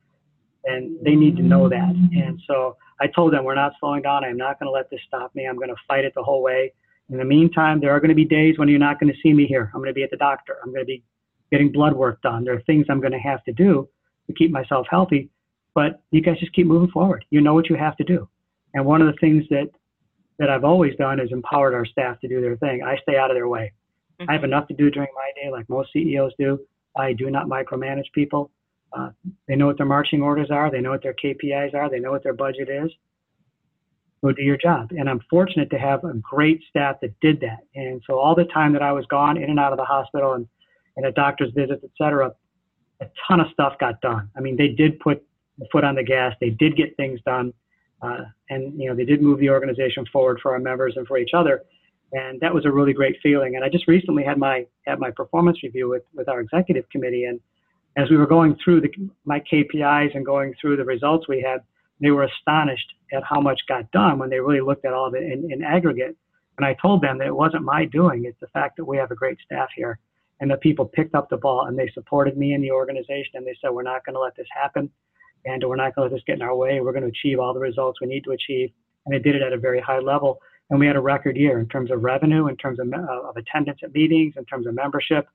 and 0.65 0.99
they 1.05 1.15
need 1.15 1.37
to 1.37 1.43
know 1.43 1.69
that. 1.69 1.91
And 1.91 2.41
so 2.47 2.77
I 3.01 3.07
told 3.07 3.33
them 3.33 3.45
we're 3.45 3.55
not 3.55 3.73
slowing 3.81 4.03
down. 4.03 4.25
I'm 4.25 4.37
not 4.37 4.59
going 4.59 4.67
to 4.67 4.73
let 4.73 4.91
this 4.91 5.01
stop 5.07 5.35
me. 5.35 5.47
I'm 5.47 5.57
going 5.57 5.69
to 5.69 5.77
fight 5.87 6.05
it 6.05 6.13
the 6.15 6.23
whole 6.23 6.43
way. 6.43 6.73
In 7.11 7.19
the 7.19 7.25
meantime, 7.25 7.81
there 7.81 7.91
are 7.91 8.01
going 8.01 8.09
to 8.09 8.15
be 8.15 8.25
days 8.25 8.59
when 8.59 8.69
you're 8.69 8.79
not 8.79 8.99
going 8.99 9.13
to 9.13 9.19
see 9.23 9.35
me 9.35 9.47
here. 9.47 9.71
I'm 9.75 9.81
going 9.81 9.91
to 9.91 9.95
be 9.95 10.03
at 10.03 10.11
the 10.11 10.17
doctor. 10.17 10.57
I'm 10.63 10.71
going 10.71 10.81
to 10.81 10.87
be 10.87 11.03
getting 11.53 11.71
blood 11.71 11.95
work 11.95 12.23
done. 12.23 12.45
There 12.45 12.55
are 12.55 12.63
things 12.63 12.87
I'm 12.89 13.01
going 13.01 13.13
to 13.13 13.19
have 13.19 13.45
to 13.45 13.53
do 13.53 13.89
to 14.27 14.33
keep 14.33 14.51
myself 14.51 14.87
healthy. 14.89 15.29
But 15.75 16.01
you 16.13 16.23
guys 16.23 16.39
just 16.39 16.55
keep 16.55 16.67
moving 16.67 16.91
forward. 16.91 17.25
You 17.31 17.41
know 17.41 17.53
what 17.53 17.69
you 17.69 17.77
have 17.77 17.97
to 17.97 18.05
do. 18.05 18.29
And 18.73 18.87
one 18.87 19.03
of 19.03 19.09
the 19.09 19.19
things 19.21 19.45
that 19.51 19.71
that 20.39 20.51
I've 20.51 20.65
always 20.65 20.97
done 20.97 21.21
is 21.21 21.31
empowered 21.33 21.75
our 21.75 21.85
staff 21.85 22.21
to 22.21 22.29
do 22.29 22.41
their 22.41 22.57
thing. 22.57 22.83
I 22.83 22.97
stay 23.03 23.17
out 23.17 23.31
of 23.31 23.37
their 23.37 23.49
way. 23.49 23.73
Mm-hmm. 24.21 24.31
I 24.31 24.33
have 24.33 24.45
enough 24.45 24.69
to 24.69 24.75
do 24.75 24.91
during 24.91 25.11
my 25.15 25.31
day, 25.41 25.51
like 25.51 25.69
most 25.69 25.93
CEOs 25.93 26.33
do. 26.39 26.61
I 26.97 27.13
do 27.13 27.31
not 27.31 27.47
micromanage 27.47 28.13
people. 28.13 28.51
Uh, 28.93 29.11
they 29.49 29.57
know 29.57 29.67
what 29.67 29.77
their 29.77 29.87
marching 29.87 30.23
orders 30.23 30.51
are. 30.51 30.71
They 30.71 30.81
know 30.81 30.91
what 30.91 31.03
their 31.03 31.15
KPIs 31.15 31.75
are. 31.75 31.91
They 31.91 31.99
know 31.99 32.13
what 32.13 32.23
their 32.23 32.35
budget 32.35 32.69
is. 32.69 32.91
Go 34.23 34.33
do 34.33 34.43
your 34.43 34.57
job. 34.57 34.91
And 34.93 35.11
I'm 35.11 35.21
fortunate 35.29 35.69
to 35.71 35.79
have 35.79 36.05
a 36.05 36.15
great 36.15 36.63
staff 36.71 36.97
that 37.03 37.19
did 37.21 37.41
that. 37.41 37.59
And 37.75 38.01
so 38.07 38.19
all 38.19 38.35
the 38.35 38.45
time 38.45 38.73
that 38.73 38.83
I 38.83 38.93
was 38.93 39.05
gone 39.07 39.37
in 39.37 39.51
and 39.51 39.59
out 39.59 39.73
of 39.73 39.79
the 39.79 39.85
hospital 39.85 40.35
and, 40.35 40.47
and 40.97 41.05
at 41.05 41.15
doctor's 41.15 41.53
visits, 41.53 41.83
et 41.83 41.91
cetera, 41.99 42.33
a 43.01 43.07
ton 43.29 43.41
of 43.41 43.49
stuff 43.53 43.75
got 43.81 44.01
done. 44.01 44.31
I 44.37 44.41
mean, 44.41 44.57
they 44.57 44.69
did 44.69 45.01
put 45.01 45.23
the 45.59 45.67
foot 45.73 45.85
on 45.85 45.97
the 45.97 46.05
gas. 46.05 46.35
They 46.41 46.51
did 46.51 46.77
get 46.77 46.97
things 46.97 47.21
done. 47.27 47.53
Uh, 48.05 48.25
and, 48.51 48.79
you 48.81 48.89
know, 48.89 48.95
they 48.95 49.05
did 49.05 49.23
move 49.23 49.39
the 49.39 49.51
organization 49.51 50.05
forward 50.13 50.39
for 50.43 50.53
our 50.53 50.59
members 50.59 50.95
and 50.97 51.07
for 51.07 51.19
each 51.19 51.31
other. 51.35 51.63
And 52.13 52.41
that 52.41 52.55
was 52.55 52.65
a 52.65 52.71
really 52.71 52.93
great 52.93 53.17
feeling. 53.23 53.57
And 53.57 53.65
I 53.65 53.69
just 53.69 53.89
recently 53.89 54.23
had 54.23 54.39
my, 54.39 54.67
had 54.87 54.99
my 54.99 55.11
performance 55.11 55.63
review 55.63 55.89
with, 55.89 56.03
with 56.15 56.29
our 56.29 56.41
executive 56.41 56.89
committee. 56.91 57.25
And 57.25 57.41
as 57.97 58.11
we 58.11 58.17
were 58.17 58.27
going 58.27 58.57
through 58.63 58.83
the, 58.83 58.91
my 59.25 59.41
KPIs 59.41 60.15
and 60.15 60.25
going 60.25 60.55
through 60.61 60.77
the 60.77 60.85
results 60.85 61.29
we 61.29 61.41
had, 61.41 61.61
they 62.01 62.11
were 62.11 62.25
astonished 62.25 62.93
at 63.13 63.23
how 63.25 63.41
much 63.41 63.61
got 63.69 63.91
done 63.91 64.19
when 64.19 64.31
they 64.31 64.41
really 64.41 64.61
looked 64.61 64.85
at 64.85 64.93
all 64.93 65.07
of 65.07 65.15
it 65.15 65.23
in, 65.23 65.51
in 65.51 65.63
aggregate. 65.63 66.17
And 66.59 66.67
I 66.67 66.77
told 66.81 67.03
them 67.03 67.19
that 67.19 67.27
it 67.27 67.35
wasn't 67.35 67.65
my 67.65 67.85
doing, 67.87 68.27
it's 68.27 68.39
the 68.41 68.47
fact 68.49 68.77
that 68.77 68.85
we 68.85 68.97
have 68.97 69.11
a 69.11 69.17
great 69.17 69.39
staff 69.45 69.69
here 69.75 69.99
and 70.41 70.51
the 70.51 70.57
people 70.57 70.85
picked 70.85 71.15
up 71.15 71.29
the 71.31 71.37
ball 71.37 71.67
and 71.67 71.79
they 71.79 71.91
supported 71.95 72.37
me 72.37 72.55
in 72.55 72.61
the 72.61 72.71
organization 72.71 73.33
and 73.35 73.47
they 73.47 73.57
said, 73.61 73.71
we're 73.71 73.83
not 73.83 74.05
going 74.05 74.15
to 74.15 74.21
let 74.21 74.37
this 74.37 74.47
happen 74.53 74.91
and 75.45 75.63
we're 75.65 75.77
not 75.77 75.95
going 75.95 76.09
to 76.09 76.15
let 76.15 76.17
this 76.17 76.25
get 76.27 76.37
in 76.37 76.43
our 76.43 76.57
way. 76.57 76.81
We're 76.81 76.93
going 76.93 77.03
to 77.03 77.09
achieve 77.09 77.39
all 77.39 77.55
the 77.55 77.61
results 77.61 78.01
we 78.01 78.07
need 78.07 78.25
to 78.25 78.33
achieve. 78.33 78.71
And 79.07 79.15
they 79.15 79.19
did 79.19 79.37
it 79.37 79.43
at 79.43 79.53
a 79.53 79.59
very 79.59 79.81
high 79.81 79.99
level. 79.99 80.41
And 80.71 80.81
we 80.81 80.87
had 80.87 80.97
a 80.97 81.01
record 81.01 81.37
year 81.37 81.61
in 81.61 81.69
terms 81.69 81.91
of 81.91 82.03
revenue, 82.03 82.49
in 82.49 82.57
terms 82.57 82.79
of, 82.81 82.91
uh, 82.93 83.29
of 83.29 83.37
attendance 83.37 83.81
at 83.83 83.93
meetings, 83.93 84.35
in 84.37 84.45
terms 84.47 84.67
of 84.67 84.75
membership. 84.75 85.27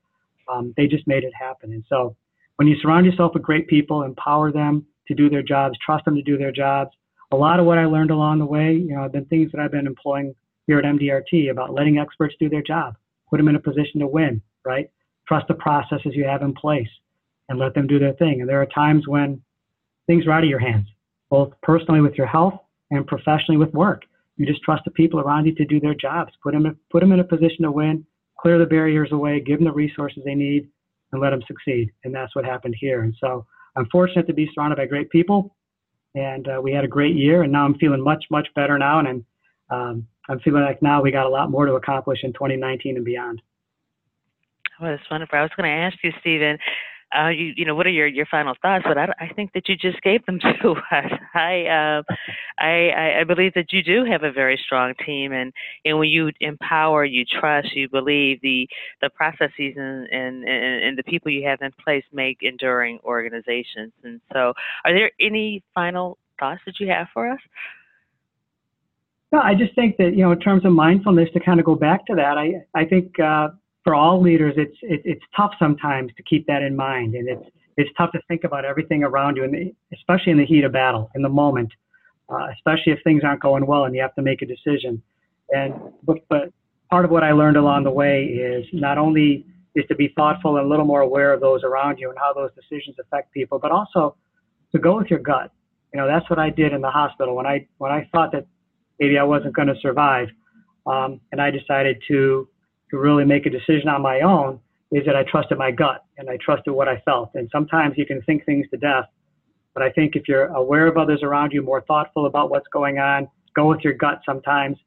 Um, 0.51 0.73
they 0.75 0.87
just 0.87 1.05
made 1.07 1.23
it 1.23 1.33
happen. 1.39 1.73
And 1.73 1.83
so 1.87 2.15
when 2.55 2.67
you 2.67 2.75
surround 2.81 3.05
yourself 3.05 3.33
with 3.35 3.43
great 3.43 3.67
people, 3.67 4.03
empower 4.03 4.51
them 4.51 4.85
to 5.07 5.13
do 5.13 5.29
their 5.29 5.43
jobs, 5.43 5.77
trust 5.85 6.05
them 6.05 6.15
to 6.15 6.21
do 6.21 6.37
their 6.37 6.51
jobs. 6.51 6.91
A 7.31 7.35
lot 7.35 7.59
of 7.59 7.65
what 7.65 7.77
I 7.77 7.85
learned 7.85 8.11
along 8.11 8.39
the 8.39 8.45
way, 8.45 8.73
you 8.73 8.95
know, 8.95 9.03
have 9.03 9.11
been 9.11 9.25
things 9.25 9.51
that 9.51 9.61
I've 9.61 9.71
been 9.71 9.87
employing 9.87 10.33
here 10.65 10.79
at 10.79 10.85
MDRT 10.85 11.51
about 11.51 11.73
letting 11.73 11.99
experts 11.99 12.35
do 12.39 12.49
their 12.49 12.63
job, 12.63 12.95
put 13.29 13.37
them 13.37 13.47
in 13.47 13.55
a 13.55 13.59
position 13.59 13.99
to 13.99 14.07
win, 14.07 14.41
right? 14.65 14.89
Trust 15.27 15.47
the 15.47 15.53
processes 15.53 16.13
you 16.15 16.25
have 16.25 16.41
in 16.41 16.53
place 16.53 16.89
and 17.49 17.59
let 17.59 17.75
them 17.75 17.87
do 17.87 17.99
their 17.99 18.13
thing. 18.13 18.41
And 18.41 18.49
there 18.49 18.61
are 18.61 18.67
times 18.67 19.07
when 19.07 19.41
things 20.09 20.25
are 20.25 20.31
out 20.31 20.43
of 20.43 20.49
your 20.49 20.59
hands, 20.59 20.87
both 21.29 21.53
personally 21.61 22.01
with 22.01 22.15
your 22.15 22.25
health 22.25 22.55
and 22.89 23.05
professionally 23.05 23.57
with 23.57 23.71
work. 23.75 24.05
You 24.37 24.45
just 24.47 24.63
trust 24.63 24.83
the 24.83 24.91
people 24.91 25.19
around 25.19 25.45
you 25.45 25.53
to 25.53 25.65
do 25.65 25.79
their 25.79 25.93
jobs, 25.93 26.33
put 26.41 26.53
them, 26.53 26.79
put 26.91 27.01
them 27.01 27.11
in 27.11 27.19
a 27.19 27.23
position 27.23 27.61
to 27.61 27.71
win, 27.71 28.03
clear 28.39 28.57
the 28.57 28.65
barriers 28.65 29.11
away, 29.11 29.39
give 29.39 29.59
them 29.59 29.65
the 29.65 29.71
resources 29.71 30.23
they 30.25 30.33
need, 30.33 30.67
and 31.11 31.21
let 31.21 31.29
them 31.29 31.43
succeed. 31.47 31.91
And 32.03 32.15
that's 32.15 32.35
what 32.35 32.43
happened 32.43 32.75
here. 32.79 33.03
And 33.03 33.13
so 33.19 33.45
I'm 33.75 33.85
fortunate 33.91 34.25
to 34.25 34.33
be 34.33 34.49
surrounded 34.55 34.77
by 34.77 34.87
great 34.87 35.11
people. 35.11 35.55
And 36.15 36.47
uh, 36.47 36.59
we 36.59 36.71
had 36.71 36.83
a 36.83 36.87
great 36.87 37.15
year. 37.15 37.43
And 37.43 37.51
now 37.51 37.65
I'm 37.65 37.77
feeling 37.77 38.03
much, 38.03 38.25
much 38.31 38.47
better 38.55 38.79
now. 38.79 38.97
And 38.97 39.07
I'm, 39.07 39.25
um, 39.69 40.07
I'm 40.27 40.39
feeling 40.39 40.63
like 40.63 40.81
now 40.81 41.03
we 41.03 41.11
got 41.11 41.27
a 41.27 41.29
lot 41.29 41.51
more 41.51 41.67
to 41.67 41.73
accomplish 41.73 42.19
in 42.23 42.33
2019 42.33 42.95
and 42.95 43.05
beyond. 43.05 43.43
Well, 44.81 44.89
that's 44.89 45.11
wonderful. 45.11 45.37
I 45.37 45.43
was 45.43 45.51
going 45.55 45.69
to 45.69 45.75
ask 45.75 45.97
you, 46.03 46.11
Stephen, 46.21 46.57
uh, 47.17 47.29
you, 47.29 47.53
you 47.57 47.65
know, 47.65 47.73
what 47.73 47.87
are 47.87 47.91
your, 47.91 48.07
your 48.07 48.25
final 48.27 48.53
thoughts? 48.61 48.83
But 48.87 48.97
I, 48.97 49.13
I 49.19 49.33
think 49.33 49.53
that 49.53 49.67
you 49.67 49.75
just 49.75 50.01
gave 50.01 50.25
them 50.25 50.39
to 50.61 50.71
us. 50.91 51.11
I, 51.33 51.65
uh, 51.65 52.03
I, 52.59 53.19
I 53.21 53.23
believe 53.23 53.53
that 53.55 53.73
you 53.73 53.81
do 53.81 54.05
have 54.05 54.23
a 54.23 54.31
very 54.31 54.57
strong 54.63 54.93
team, 55.05 55.31
and, 55.31 55.51
and 55.85 55.97
when 55.97 56.09
you 56.09 56.31
empower, 56.39 57.03
you 57.05 57.25
trust, 57.25 57.75
you 57.75 57.89
believe 57.89 58.41
the 58.41 58.67
the 59.01 59.09
processes 59.09 59.75
and, 59.75 60.07
and, 60.09 60.43
and 60.47 60.97
the 60.97 61.03
people 61.03 61.31
you 61.31 61.47
have 61.47 61.61
in 61.61 61.71
place 61.83 62.03
make 62.11 62.39
enduring 62.41 62.99
organizations. 63.03 63.91
And 64.03 64.21
so, 64.31 64.53
are 64.85 64.93
there 64.93 65.11
any 65.19 65.63
final 65.73 66.17
thoughts 66.39 66.61
that 66.65 66.79
you 66.79 66.87
have 66.87 67.07
for 67.13 67.29
us? 67.29 67.39
No, 69.31 69.39
I 69.39 69.53
just 69.53 69.75
think 69.75 69.97
that 69.97 70.15
you 70.15 70.23
know, 70.23 70.31
in 70.31 70.39
terms 70.39 70.65
of 70.65 70.71
mindfulness, 70.71 71.29
to 71.33 71.39
kind 71.39 71.59
of 71.59 71.65
go 71.65 71.75
back 71.75 72.05
to 72.07 72.15
that, 72.15 72.37
I 72.37 72.63
I 72.75 72.85
think 72.85 73.19
uh, 73.19 73.49
for 73.83 73.95
all 73.95 74.21
leaders, 74.21 74.53
it's 74.57 74.77
it, 74.81 75.01
it's 75.05 75.23
tough 75.35 75.51
sometimes 75.59 76.11
to 76.17 76.23
keep 76.23 76.45
that 76.47 76.61
in 76.61 76.75
mind, 76.75 77.15
and 77.15 77.27
it's 77.29 77.49
it's 77.77 77.89
tough 77.97 78.11
to 78.11 78.21
think 78.27 78.43
about 78.43 78.65
everything 78.65 79.03
around 79.03 79.37
you, 79.37 79.43
and 79.43 79.73
especially 79.93 80.33
in 80.33 80.37
the 80.37 80.45
heat 80.45 80.65
of 80.65 80.73
battle, 80.73 81.09
in 81.15 81.21
the 81.21 81.29
moment, 81.29 81.71
uh, 82.29 82.47
especially 82.53 82.91
if 82.91 82.99
things 83.03 83.23
aren't 83.23 83.41
going 83.41 83.65
well 83.65 83.85
and 83.85 83.95
you 83.95 84.01
have 84.01 84.13
to 84.15 84.21
make 84.21 84.41
a 84.41 84.45
decision. 84.45 85.01
And 85.49 85.73
but, 86.03 86.17
but 86.27 86.51
part 86.89 87.05
of 87.05 87.11
what 87.11 87.23
I 87.23 87.31
learned 87.31 87.57
along 87.57 87.85
the 87.85 87.91
way 87.91 88.25
is 88.25 88.65
not 88.73 88.97
only 88.97 89.45
is 89.75 89.85
to 89.87 89.95
be 89.95 90.09
thoughtful 90.15 90.57
and 90.57 90.65
a 90.65 90.69
little 90.69 90.85
more 90.85 91.01
aware 91.01 91.31
of 91.31 91.39
those 91.39 91.63
around 91.63 91.99
you 91.99 92.09
and 92.09 92.19
how 92.19 92.33
those 92.33 92.49
decisions 92.53 92.97
affect 92.99 93.31
people, 93.31 93.59
but 93.59 93.71
also 93.71 94.15
to 94.73 94.79
go 94.79 94.97
with 94.97 95.07
your 95.07 95.19
gut. 95.19 95.51
You 95.93 95.99
know, 95.99 96.07
that's 96.07 96.29
what 96.29 96.37
I 96.37 96.49
did 96.49 96.73
in 96.73 96.81
the 96.81 96.91
hospital 96.91 97.35
when 97.35 97.47
I 97.47 97.65
when 97.77 97.91
I 97.91 98.07
thought 98.11 98.31
that 98.33 98.45
maybe 98.99 99.17
I 99.17 99.23
wasn't 99.23 99.55
going 99.55 99.69
to 99.69 99.79
survive, 99.81 100.27
um, 100.85 101.21
and 101.31 101.41
I 101.41 101.49
decided 101.49 102.03
to 102.09 102.47
to 102.91 102.97
really 102.97 103.25
make 103.25 103.45
a 103.45 103.49
decision 103.49 103.87
on 103.89 104.01
my 104.01 104.21
own 104.21 104.59
is 104.91 105.05
that 105.05 105.15
I 105.15 105.23
trusted 105.23 105.57
my 105.57 105.71
gut 105.71 106.03
and 106.17 106.29
I 106.29 106.37
trusted 106.43 106.73
what 106.73 106.87
I 106.87 107.01
felt. 107.05 107.31
And 107.35 107.47
sometimes 107.51 107.95
you 107.97 108.05
can 108.05 108.21
think 108.23 108.45
things 108.45 108.65
to 108.71 108.77
death, 108.77 109.05
but 109.73 109.83
I 109.83 109.91
think 109.91 110.15
if 110.15 110.27
you're 110.27 110.47
aware 110.47 110.87
of 110.87 110.97
others 110.97 111.21
around 111.21 111.51
you, 111.51 111.61
more 111.61 111.81
thoughtful 111.81 112.25
about 112.25 112.49
what's 112.49 112.67
going 112.73 112.97
on, 112.97 113.27
go 113.55 113.67
with 113.67 113.81
your 113.81 113.93
gut 113.93 114.21
sometimes, 114.25 114.77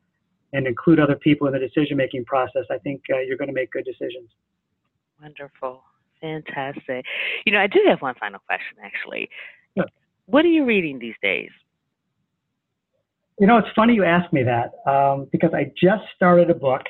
and 0.52 0.66
include 0.66 1.00
other 1.00 1.16
people 1.16 1.46
in 1.46 1.52
the 1.52 1.58
decision 1.58 1.96
making 1.96 2.24
process, 2.24 2.64
I 2.70 2.78
think 2.78 3.02
uh, 3.12 3.20
you're 3.20 3.38
going 3.38 3.48
to 3.48 3.54
make 3.54 3.70
good 3.70 3.84
decisions. 3.84 4.28
Wonderful. 5.20 5.82
Fantastic. 6.20 7.04
You 7.46 7.52
know, 7.52 7.60
I 7.60 7.66
do 7.66 7.80
have 7.88 8.02
one 8.02 8.14
final 8.18 8.40
question 8.46 8.76
actually. 8.82 9.28
Yeah. 9.74 9.84
What 10.26 10.44
are 10.44 10.48
you 10.48 10.64
reading 10.64 10.98
these 10.98 11.14
days? 11.22 11.50
You 13.38 13.46
know, 13.46 13.58
it's 13.58 13.68
funny 13.74 13.94
you 13.94 14.04
ask 14.04 14.32
me 14.32 14.42
that 14.44 14.72
um, 14.90 15.26
because 15.32 15.50
I 15.54 15.72
just 15.80 16.04
started 16.14 16.50
a 16.50 16.54
book 16.54 16.82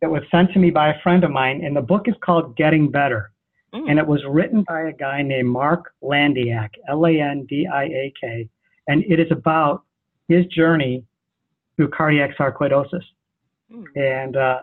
that 0.00 0.10
was 0.10 0.22
sent 0.30 0.52
to 0.52 0.58
me 0.58 0.70
by 0.70 0.90
a 0.90 1.00
friend 1.02 1.24
of 1.24 1.30
mine, 1.30 1.64
and 1.64 1.76
the 1.76 1.82
book 1.82 2.06
is 2.06 2.14
called 2.24 2.56
Getting 2.56 2.90
Better. 2.90 3.32
Mm. 3.74 3.90
And 3.90 3.98
it 3.98 4.06
was 4.06 4.22
written 4.28 4.64
by 4.66 4.82
a 4.82 4.92
guy 4.92 5.22
named 5.22 5.48
Mark 5.48 5.92
Landiak, 6.02 6.70
L 6.88 7.06
A 7.06 7.20
N 7.20 7.46
D 7.48 7.66
I 7.66 7.84
A 7.84 8.12
K. 8.20 8.48
And 8.86 9.04
it 9.04 9.20
is 9.20 9.30
about 9.30 9.82
his 10.28 10.46
journey 10.46 11.04
through 11.76 11.88
cardiac 11.88 12.36
sarcoidosis. 12.38 13.02
Mm. 13.70 13.84
And 13.96 14.36
uh, 14.36 14.60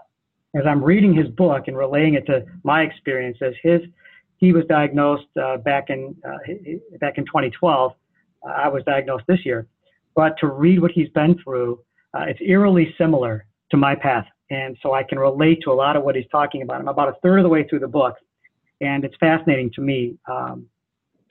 as 0.56 0.64
I'm 0.66 0.84
reading 0.84 1.14
his 1.14 1.28
book 1.30 1.68
and 1.68 1.78
relaying 1.78 2.16
it 2.16 2.26
to 2.28 2.46
my 2.64 2.82
experiences, 2.82 3.56
his 3.62 3.82
he 4.38 4.52
was 4.52 4.66
diagnosed 4.68 5.28
uh, 5.42 5.58
back 5.58 5.90
in 5.90 6.16
uh, 6.28 6.38
back 7.00 7.18
in 7.18 7.26
2012. 7.26 7.94
Uh, 8.44 8.50
I 8.50 8.68
was 8.68 8.84
diagnosed 8.84 9.26
this 9.28 9.46
year, 9.46 9.68
but 10.16 10.36
to 10.40 10.48
read 10.48 10.82
what 10.82 10.92
he's 10.92 11.10
been 11.10 11.38
through, 11.44 11.80
uh, 12.14 12.24
it's 12.28 12.40
eerily 12.42 12.94
similar 12.98 13.46
to 13.72 13.78
my 13.78 13.96
path. 13.96 14.26
And 14.50 14.78
so 14.82 14.94
I 14.94 15.04
can 15.04 15.18
relate 15.18 15.60
to 15.64 15.72
a 15.72 15.74
lot 15.74 15.96
of 15.96 16.04
what 16.04 16.16
he's 16.16 16.28
talking 16.32 16.62
about. 16.62 16.80
I'm 16.80 16.88
about 16.88 17.10
a 17.10 17.16
third 17.24 17.40
of 17.40 17.44
the 17.44 17.50
way 17.50 17.68
through 17.68 17.80
the 17.80 17.88
book, 17.88 18.16
and 18.82 19.04
it's 19.04 19.16
fascinating 19.20 19.72
to 19.76 19.82
me 19.82 20.18
um, 20.30 20.68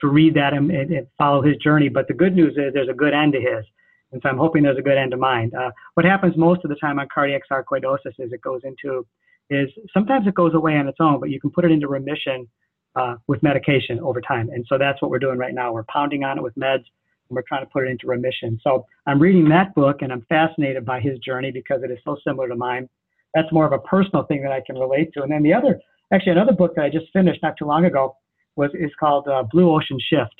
to 0.01 0.07
read 0.07 0.33
that 0.35 0.53
and, 0.53 0.69
and, 0.69 1.07
follow 1.17 1.41
his 1.41 1.55
journey. 1.57 1.87
But 1.87 2.07
the 2.07 2.13
good 2.13 2.35
news 2.35 2.53
is 2.57 2.73
there's 2.73 2.89
a 2.89 2.93
good 2.93 3.13
end 3.13 3.33
to 3.33 3.39
his. 3.39 3.65
And 4.11 4.21
so 4.21 4.29
I'm 4.29 4.37
hoping 4.37 4.63
there's 4.63 4.77
a 4.77 4.81
good 4.81 4.97
end 4.97 5.11
to 5.11 5.17
mine. 5.17 5.51
Uh, 5.57 5.71
what 5.93 6.05
happens 6.05 6.35
most 6.37 6.63
of 6.63 6.69
the 6.69 6.75
time 6.75 6.99
on 6.99 7.07
cardiac 7.13 7.41
sarcoidosis 7.51 8.13
is 8.19 8.31
it 8.31 8.41
goes 8.41 8.61
into, 8.63 9.05
is 9.49 9.69
sometimes 9.93 10.27
it 10.27 10.35
goes 10.35 10.53
away 10.53 10.75
on 10.77 10.87
its 10.87 10.97
own, 10.99 11.19
but 11.19 11.29
you 11.29 11.39
can 11.39 11.49
put 11.49 11.65
it 11.65 11.71
into 11.71 11.87
remission 11.87 12.47
uh, 12.95 13.15
with 13.27 13.41
medication 13.43 13.99
over 13.99 14.21
time. 14.21 14.49
And 14.49 14.65
so 14.67 14.77
that's 14.77 15.01
what 15.01 15.11
we're 15.11 15.19
doing 15.19 15.37
right 15.37 15.53
now. 15.53 15.73
We're 15.73 15.83
pounding 15.83 16.23
on 16.23 16.37
it 16.37 16.41
with 16.41 16.55
meds 16.55 16.85
and 17.29 17.35
we're 17.35 17.43
trying 17.47 17.65
to 17.65 17.69
put 17.69 17.85
it 17.85 17.91
into 17.91 18.07
remission. 18.07 18.59
So 18.63 18.85
I'm 19.05 19.19
reading 19.19 19.49
that 19.49 19.75
book 19.75 19.97
and 20.01 20.11
I'm 20.11 20.25
fascinated 20.29 20.85
by 20.85 20.99
his 20.99 21.19
journey 21.19 21.51
because 21.51 21.83
it 21.83 21.91
is 21.91 21.99
so 22.03 22.17
similar 22.25 22.47
to 22.47 22.55
mine. 22.55 22.87
That's 23.35 23.51
more 23.51 23.65
of 23.65 23.73
a 23.73 23.79
personal 23.79 24.23
thing 24.23 24.41
that 24.41 24.51
I 24.51 24.61
can 24.65 24.77
relate 24.77 25.11
to. 25.13 25.21
And 25.21 25.31
then 25.31 25.43
the 25.43 25.53
other, 25.53 25.79
actually, 26.11 26.31
another 26.31 26.53
book 26.53 26.73
that 26.75 26.85
I 26.85 26.89
just 26.89 27.05
finished 27.13 27.43
not 27.43 27.55
too 27.59 27.65
long 27.65 27.85
ago 27.85 28.15
was 28.55 28.71
is 28.73 28.89
called 28.99 29.27
uh, 29.27 29.43
Blue 29.51 29.69
Ocean 29.69 29.99
Shift, 30.09 30.35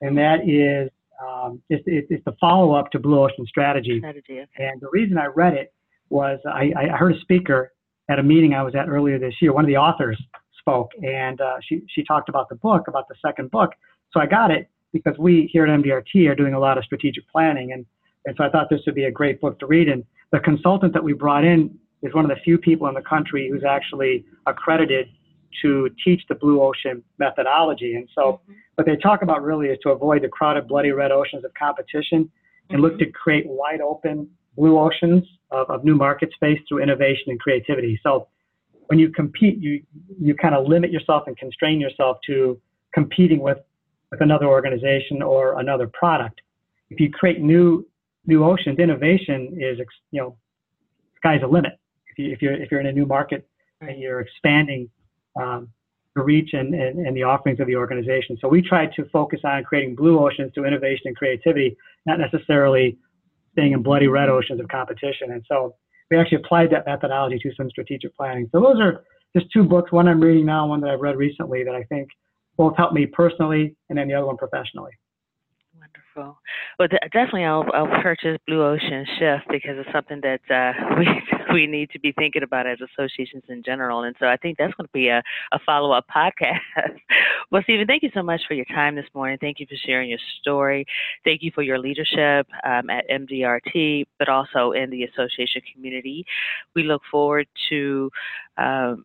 and 0.00 0.16
that 0.16 0.48
is 0.48 0.90
um, 1.20 1.60
it's, 1.68 1.82
it's 1.86 2.24
the 2.24 2.34
follow 2.40 2.74
up 2.74 2.90
to 2.92 2.98
Blue 2.98 3.20
Ocean 3.20 3.44
Strategy. 3.46 3.98
Strategy. 3.98 4.40
Okay. 4.40 4.46
And 4.58 4.80
the 4.80 4.88
reason 4.92 5.18
I 5.18 5.26
read 5.26 5.54
it 5.54 5.72
was 6.10 6.38
I, 6.46 6.72
I 6.76 6.96
heard 6.96 7.14
a 7.14 7.20
speaker 7.20 7.72
at 8.08 8.18
a 8.18 8.22
meeting 8.22 8.54
I 8.54 8.62
was 8.62 8.74
at 8.74 8.88
earlier 8.88 9.18
this 9.18 9.34
year. 9.42 9.52
One 9.52 9.64
of 9.64 9.68
the 9.68 9.76
authors 9.76 10.20
spoke, 10.58 10.90
and 11.02 11.40
uh, 11.40 11.56
she 11.60 11.82
she 11.88 12.04
talked 12.04 12.28
about 12.28 12.48
the 12.48 12.54
book, 12.54 12.88
about 12.88 13.08
the 13.08 13.14
second 13.24 13.50
book. 13.50 13.70
So 14.12 14.20
I 14.20 14.26
got 14.26 14.50
it 14.50 14.70
because 14.92 15.18
we 15.18 15.50
here 15.52 15.66
at 15.66 15.70
MDRT 15.70 16.28
are 16.28 16.34
doing 16.34 16.54
a 16.54 16.58
lot 16.58 16.78
of 16.78 16.84
strategic 16.84 17.28
planning, 17.28 17.72
and 17.72 17.84
and 18.24 18.36
so 18.36 18.44
I 18.44 18.50
thought 18.50 18.70
this 18.70 18.80
would 18.86 18.94
be 18.94 19.04
a 19.04 19.10
great 19.10 19.40
book 19.40 19.58
to 19.60 19.66
read. 19.66 19.88
And 19.88 20.04
the 20.32 20.40
consultant 20.40 20.92
that 20.92 21.02
we 21.02 21.12
brought 21.12 21.44
in 21.44 21.76
is 22.02 22.14
one 22.14 22.24
of 22.24 22.30
the 22.30 22.40
few 22.42 22.58
people 22.58 22.86
in 22.88 22.94
the 22.94 23.02
country 23.02 23.48
who's 23.50 23.64
actually 23.64 24.24
accredited 24.46 25.08
to 25.62 25.90
teach 26.04 26.22
the 26.28 26.34
blue 26.34 26.62
ocean 26.62 27.02
methodology. 27.18 27.94
And 27.94 28.08
so 28.14 28.40
mm-hmm. 28.42 28.52
what 28.76 28.86
they 28.86 28.96
talk 28.96 29.22
about 29.22 29.42
really 29.42 29.68
is 29.68 29.78
to 29.82 29.90
avoid 29.90 30.22
the 30.22 30.28
crowded, 30.28 30.68
bloody 30.68 30.92
red 30.92 31.10
oceans 31.10 31.44
of 31.44 31.52
competition 31.54 32.30
and 32.70 32.80
mm-hmm. 32.80 32.82
look 32.82 32.98
to 32.98 33.06
create 33.10 33.46
wide 33.46 33.80
open 33.80 34.28
blue 34.56 34.78
oceans 34.78 35.24
of, 35.50 35.70
of 35.70 35.84
new 35.84 35.94
market 35.94 36.30
space 36.34 36.58
through 36.68 36.82
innovation 36.82 37.24
and 37.28 37.40
creativity. 37.40 37.98
So 38.02 38.28
when 38.86 38.98
you 38.98 39.10
compete, 39.10 39.58
you 39.58 39.82
you 40.20 40.34
kind 40.34 40.54
of 40.54 40.66
limit 40.66 40.90
yourself 40.90 41.24
and 41.26 41.36
constrain 41.36 41.80
yourself 41.80 42.18
to 42.26 42.60
competing 42.92 43.40
with 43.40 43.58
with 44.10 44.20
another 44.20 44.46
organization 44.46 45.22
or 45.22 45.60
another 45.60 45.86
product. 45.86 46.40
If 46.90 46.98
you 46.98 47.10
create 47.10 47.40
new 47.40 47.86
new 48.26 48.44
oceans, 48.44 48.78
innovation 48.78 49.58
is 49.60 49.78
you 50.10 50.20
know 50.20 50.36
sky's 51.16 51.40
the 51.40 51.46
limit. 51.46 51.72
If 52.18 52.24
you 52.24 52.32
if 52.32 52.42
you're 52.42 52.52
if 52.54 52.70
you're 52.70 52.80
in 52.80 52.86
a 52.86 52.92
new 52.92 53.06
market 53.06 53.48
and 53.80 53.98
you're 53.98 54.20
expanding 54.20 54.90
um, 55.40 55.68
the 56.16 56.22
reach 56.22 56.50
and, 56.52 56.74
and, 56.74 57.06
and 57.06 57.16
the 57.16 57.22
offerings 57.22 57.60
of 57.60 57.68
the 57.68 57.76
organization. 57.76 58.36
So 58.40 58.48
we 58.48 58.60
try 58.60 58.86
to 58.86 59.04
focus 59.10 59.40
on 59.44 59.62
creating 59.64 59.94
blue 59.94 60.18
oceans 60.18 60.52
through 60.52 60.64
innovation 60.66 61.02
and 61.06 61.16
creativity, 61.16 61.76
not 62.06 62.18
necessarily 62.18 62.98
staying 63.52 63.72
in 63.72 63.82
bloody 63.82 64.08
red 64.08 64.28
oceans 64.28 64.60
of 64.60 64.68
competition. 64.68 65.30
And 65.30 65.44
so 65.48 65.76
we 66.10 66.18
actually 66.18 66.38
applied 66.38 66.70
that 66.70 66.86
methodology 66.86 67.38
to 67.38 67.50
some 67.56 67.70
strategic 67.70 68.16
planning. 68.16 68.48
So 68.50 68.60
those 68.60 68.80
are 68.80 69.04
just 69.36 69.52
two 69.52 69.62
books, 69.62 69.92
one 69.92 70.08
I'm 70.08 70.20
reading 70.20 70.46
now, 70.46 70.66
one 70.66 70.80
that 70.80 70.90
I've 70.90 71.00
read 71.00 71.16
recently 71.16 71.62
that 71.64 71.74
I 71.74 71.84
think 71.84 72.08
both 72.56 72.76
helped 72.76 72.94
me 72.94 73.06
personally 73.06 73.76
and 73.88 73.98
then 73.98 74.08
the 74.08 74.14
other 74.14 74.26
one 74.26 74.36
professionally. 74.36 74.92
Well, 76.78 76.88
definitely, 76.88 77.44
I'll, 77.44 77.66
I'll 77.74 78.02
purchase 78.02 78.38
Blue 78.46 78.64
Ocean 78.64 79.06
Shift 79.18 79.44
because 79.50 79.76
it's 79.78 79.92
something 79.92 80.20
that 80.22 80.40
uh, 80.50 80.72
we 80.98 81.06
we 81.52 81.66
need 81.66 81.90
to 81.90 82.00
be 82.00 82.12
thinking 82.12 82.42
about 82.42 82.66
as 82.66 82.78
associations 82.80 83.44
in 83.48 83.62
general. 83.62 84.02
And 84.02 84.14
so 84.18 84.26
I 84.26 84.36
think 84.36 84.58
that's 84.58 84.74
going 84.74 84.86
to 84.86 84.92
be 84.92 85.08
a, 85.08 85.22
a 85.52 85.58
follow 85.64 85.92
up 85.92 86.06
podcast. 86.14 86.60
well, 87.50 87.62
Stephen, 87.62 87.86
thank 87.86 88.02
you 88.02 88.10
so 88.14 88.22
much 88.22 88.42
for 88.46 88.54
your 88.54 88.64
time 88.66 88.96
this 88.96 89.06
morning. 89.14 89.38
Thank 89.40 89.60
you 89.60 89.66
for 89.66 89.76
sharing 89.76 90.10
your 90.10 90.18
story. 90.40 90.86
Thank 91.24 91.42
you 91.42 91.50
for 91.54 91.62
your 91.62 91.78
leadership 91.78 92.46
um, 92.64 92.90
at 92.90 93.08
MDRT, 93.08 94.06
but 94.18 94.28
also 94.28 94.72
in 94.72 94.90
the 94.90 95.04
association 95.04 95.62
community. 95.72 96.24
We 96.74 96.82
look 96.82 97.02
forward 97.10 97.46
to. 97.70 98.10
Um, 98.56 99.04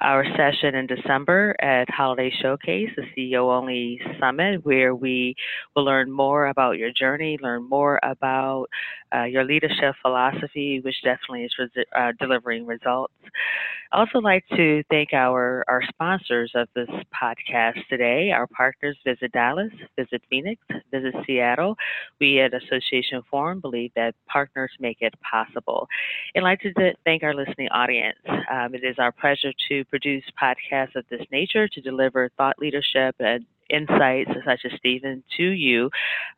our 0.00 0.24
session 0.36 0.74
in 0.74 0.86
December 0.86 1.54
at 1.60 1.88
Holiday 1.90 2.32
Showcase, 2.40 2.90
the 2.96 3.02
CEO 3.16 3.52
Only 3.52 4.00
Summit, 4.18 4.64
where 4.64 4.94
we 4.94 5.34
will 5.74 5.84
learn 5.84 6.10
more 6.10 6.46
about 6.46 6.78
your 6.78 6.90
journey, 6.92 7.38
learn 7.42 7.68
more 7.68 8.00
about 8.02 8.66
uh, 9.14 9.24
your 9.24 9.44
leadership 9.44 9.94
philosophy, 10.02 10.80
which 10.80 11.02
definitely 11.02 11.44
is 11.44 11.54
res- 11.58 11.86
uh, 11.96 12.12
delivering 12.18 12.66
results. 12.66 13.14
I 13.92 13.98
also 14.00 14.20
like 14.20 14.44
to 14.56 14.84
thank 14.88 15.12
our, 15.12 15.64
our 15.66 15.82
sponsors 15.88 16.52
of 16.54 16.68
this 16.74 16.88
podcast 17.20 17.86
today. 17.88 18.30
Our 18.30 18.46
partners 18.46 18.96
Visit 19.04 19.32
Dallas, 19.32 19.72
Visit 19.98 20.22
Phoenix, 20.30 20.62
Visit 20.92 21.14
Seattle. 21.26 21.76
We 22.20 22.40
at 22.40 22.54
Association 22.54 23.22
Forum 23.28 23.60
believe 23.60 23.90
that 23.96 24.14
partners 24.28 24.70
make 24.78 24.98
it 25.00 25.14
possible. 25.28 25.88
And 26.34 26.46
I'd 26.46 26.50
like 26.50 26.60
to 26.74 26.92
thank 27.04 27.24
our 27.24 27.34
listening 27.34 27.68
audience. 27.70 28.18
Um, 28.28 28.74
it 28.74 28.84
is 28.84 28.96
our 28.98 29.10
pleasure 29.10 29.52
to 29.68 29.84
produce 29.86 30.24
podcasts 30.40 30.94
of 30.94 31.04
this 31.10 31.26
nature 31.32 31.66
to 31.66 31.80
deliver 31.80 32.30
thought 32.36 32.58
leadership 32.60 33.16
and 33.18 33.44
insights 33.70 34.30
such 34.44 34.60
as 34.64 34.72
Stephen 34.78 35.22
to 35.36 35.44
you 35.44 35.90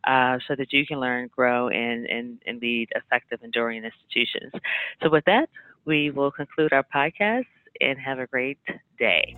uh, 0.05 0.39
so 0.47 0.55
that 0.57 0.73
you 0.73 0.87
can 0.87 1.01
learn, 1.01 1.29
grow, 1.35 1.69
and, 1.69 2.07
and, 2.07 2.39
and 2.47 2.61
lead 2.61 2.91
effective, 2.95 3.41
enduring 3.43 3.85
institutions. 3.85 4.53
So, 5.03 5.11
with 5.11 5.25
that, 5.25 5.49
we 5.85 6.11
will 6.11 6.31
conclude 6.31 6.73
our 6.73 6.85
podcast 6.95 7.47
and 7.81 7.99
have 7.99 8.19
a 8.19 8.27
great 8.27 8.59
day. 8.99 9.37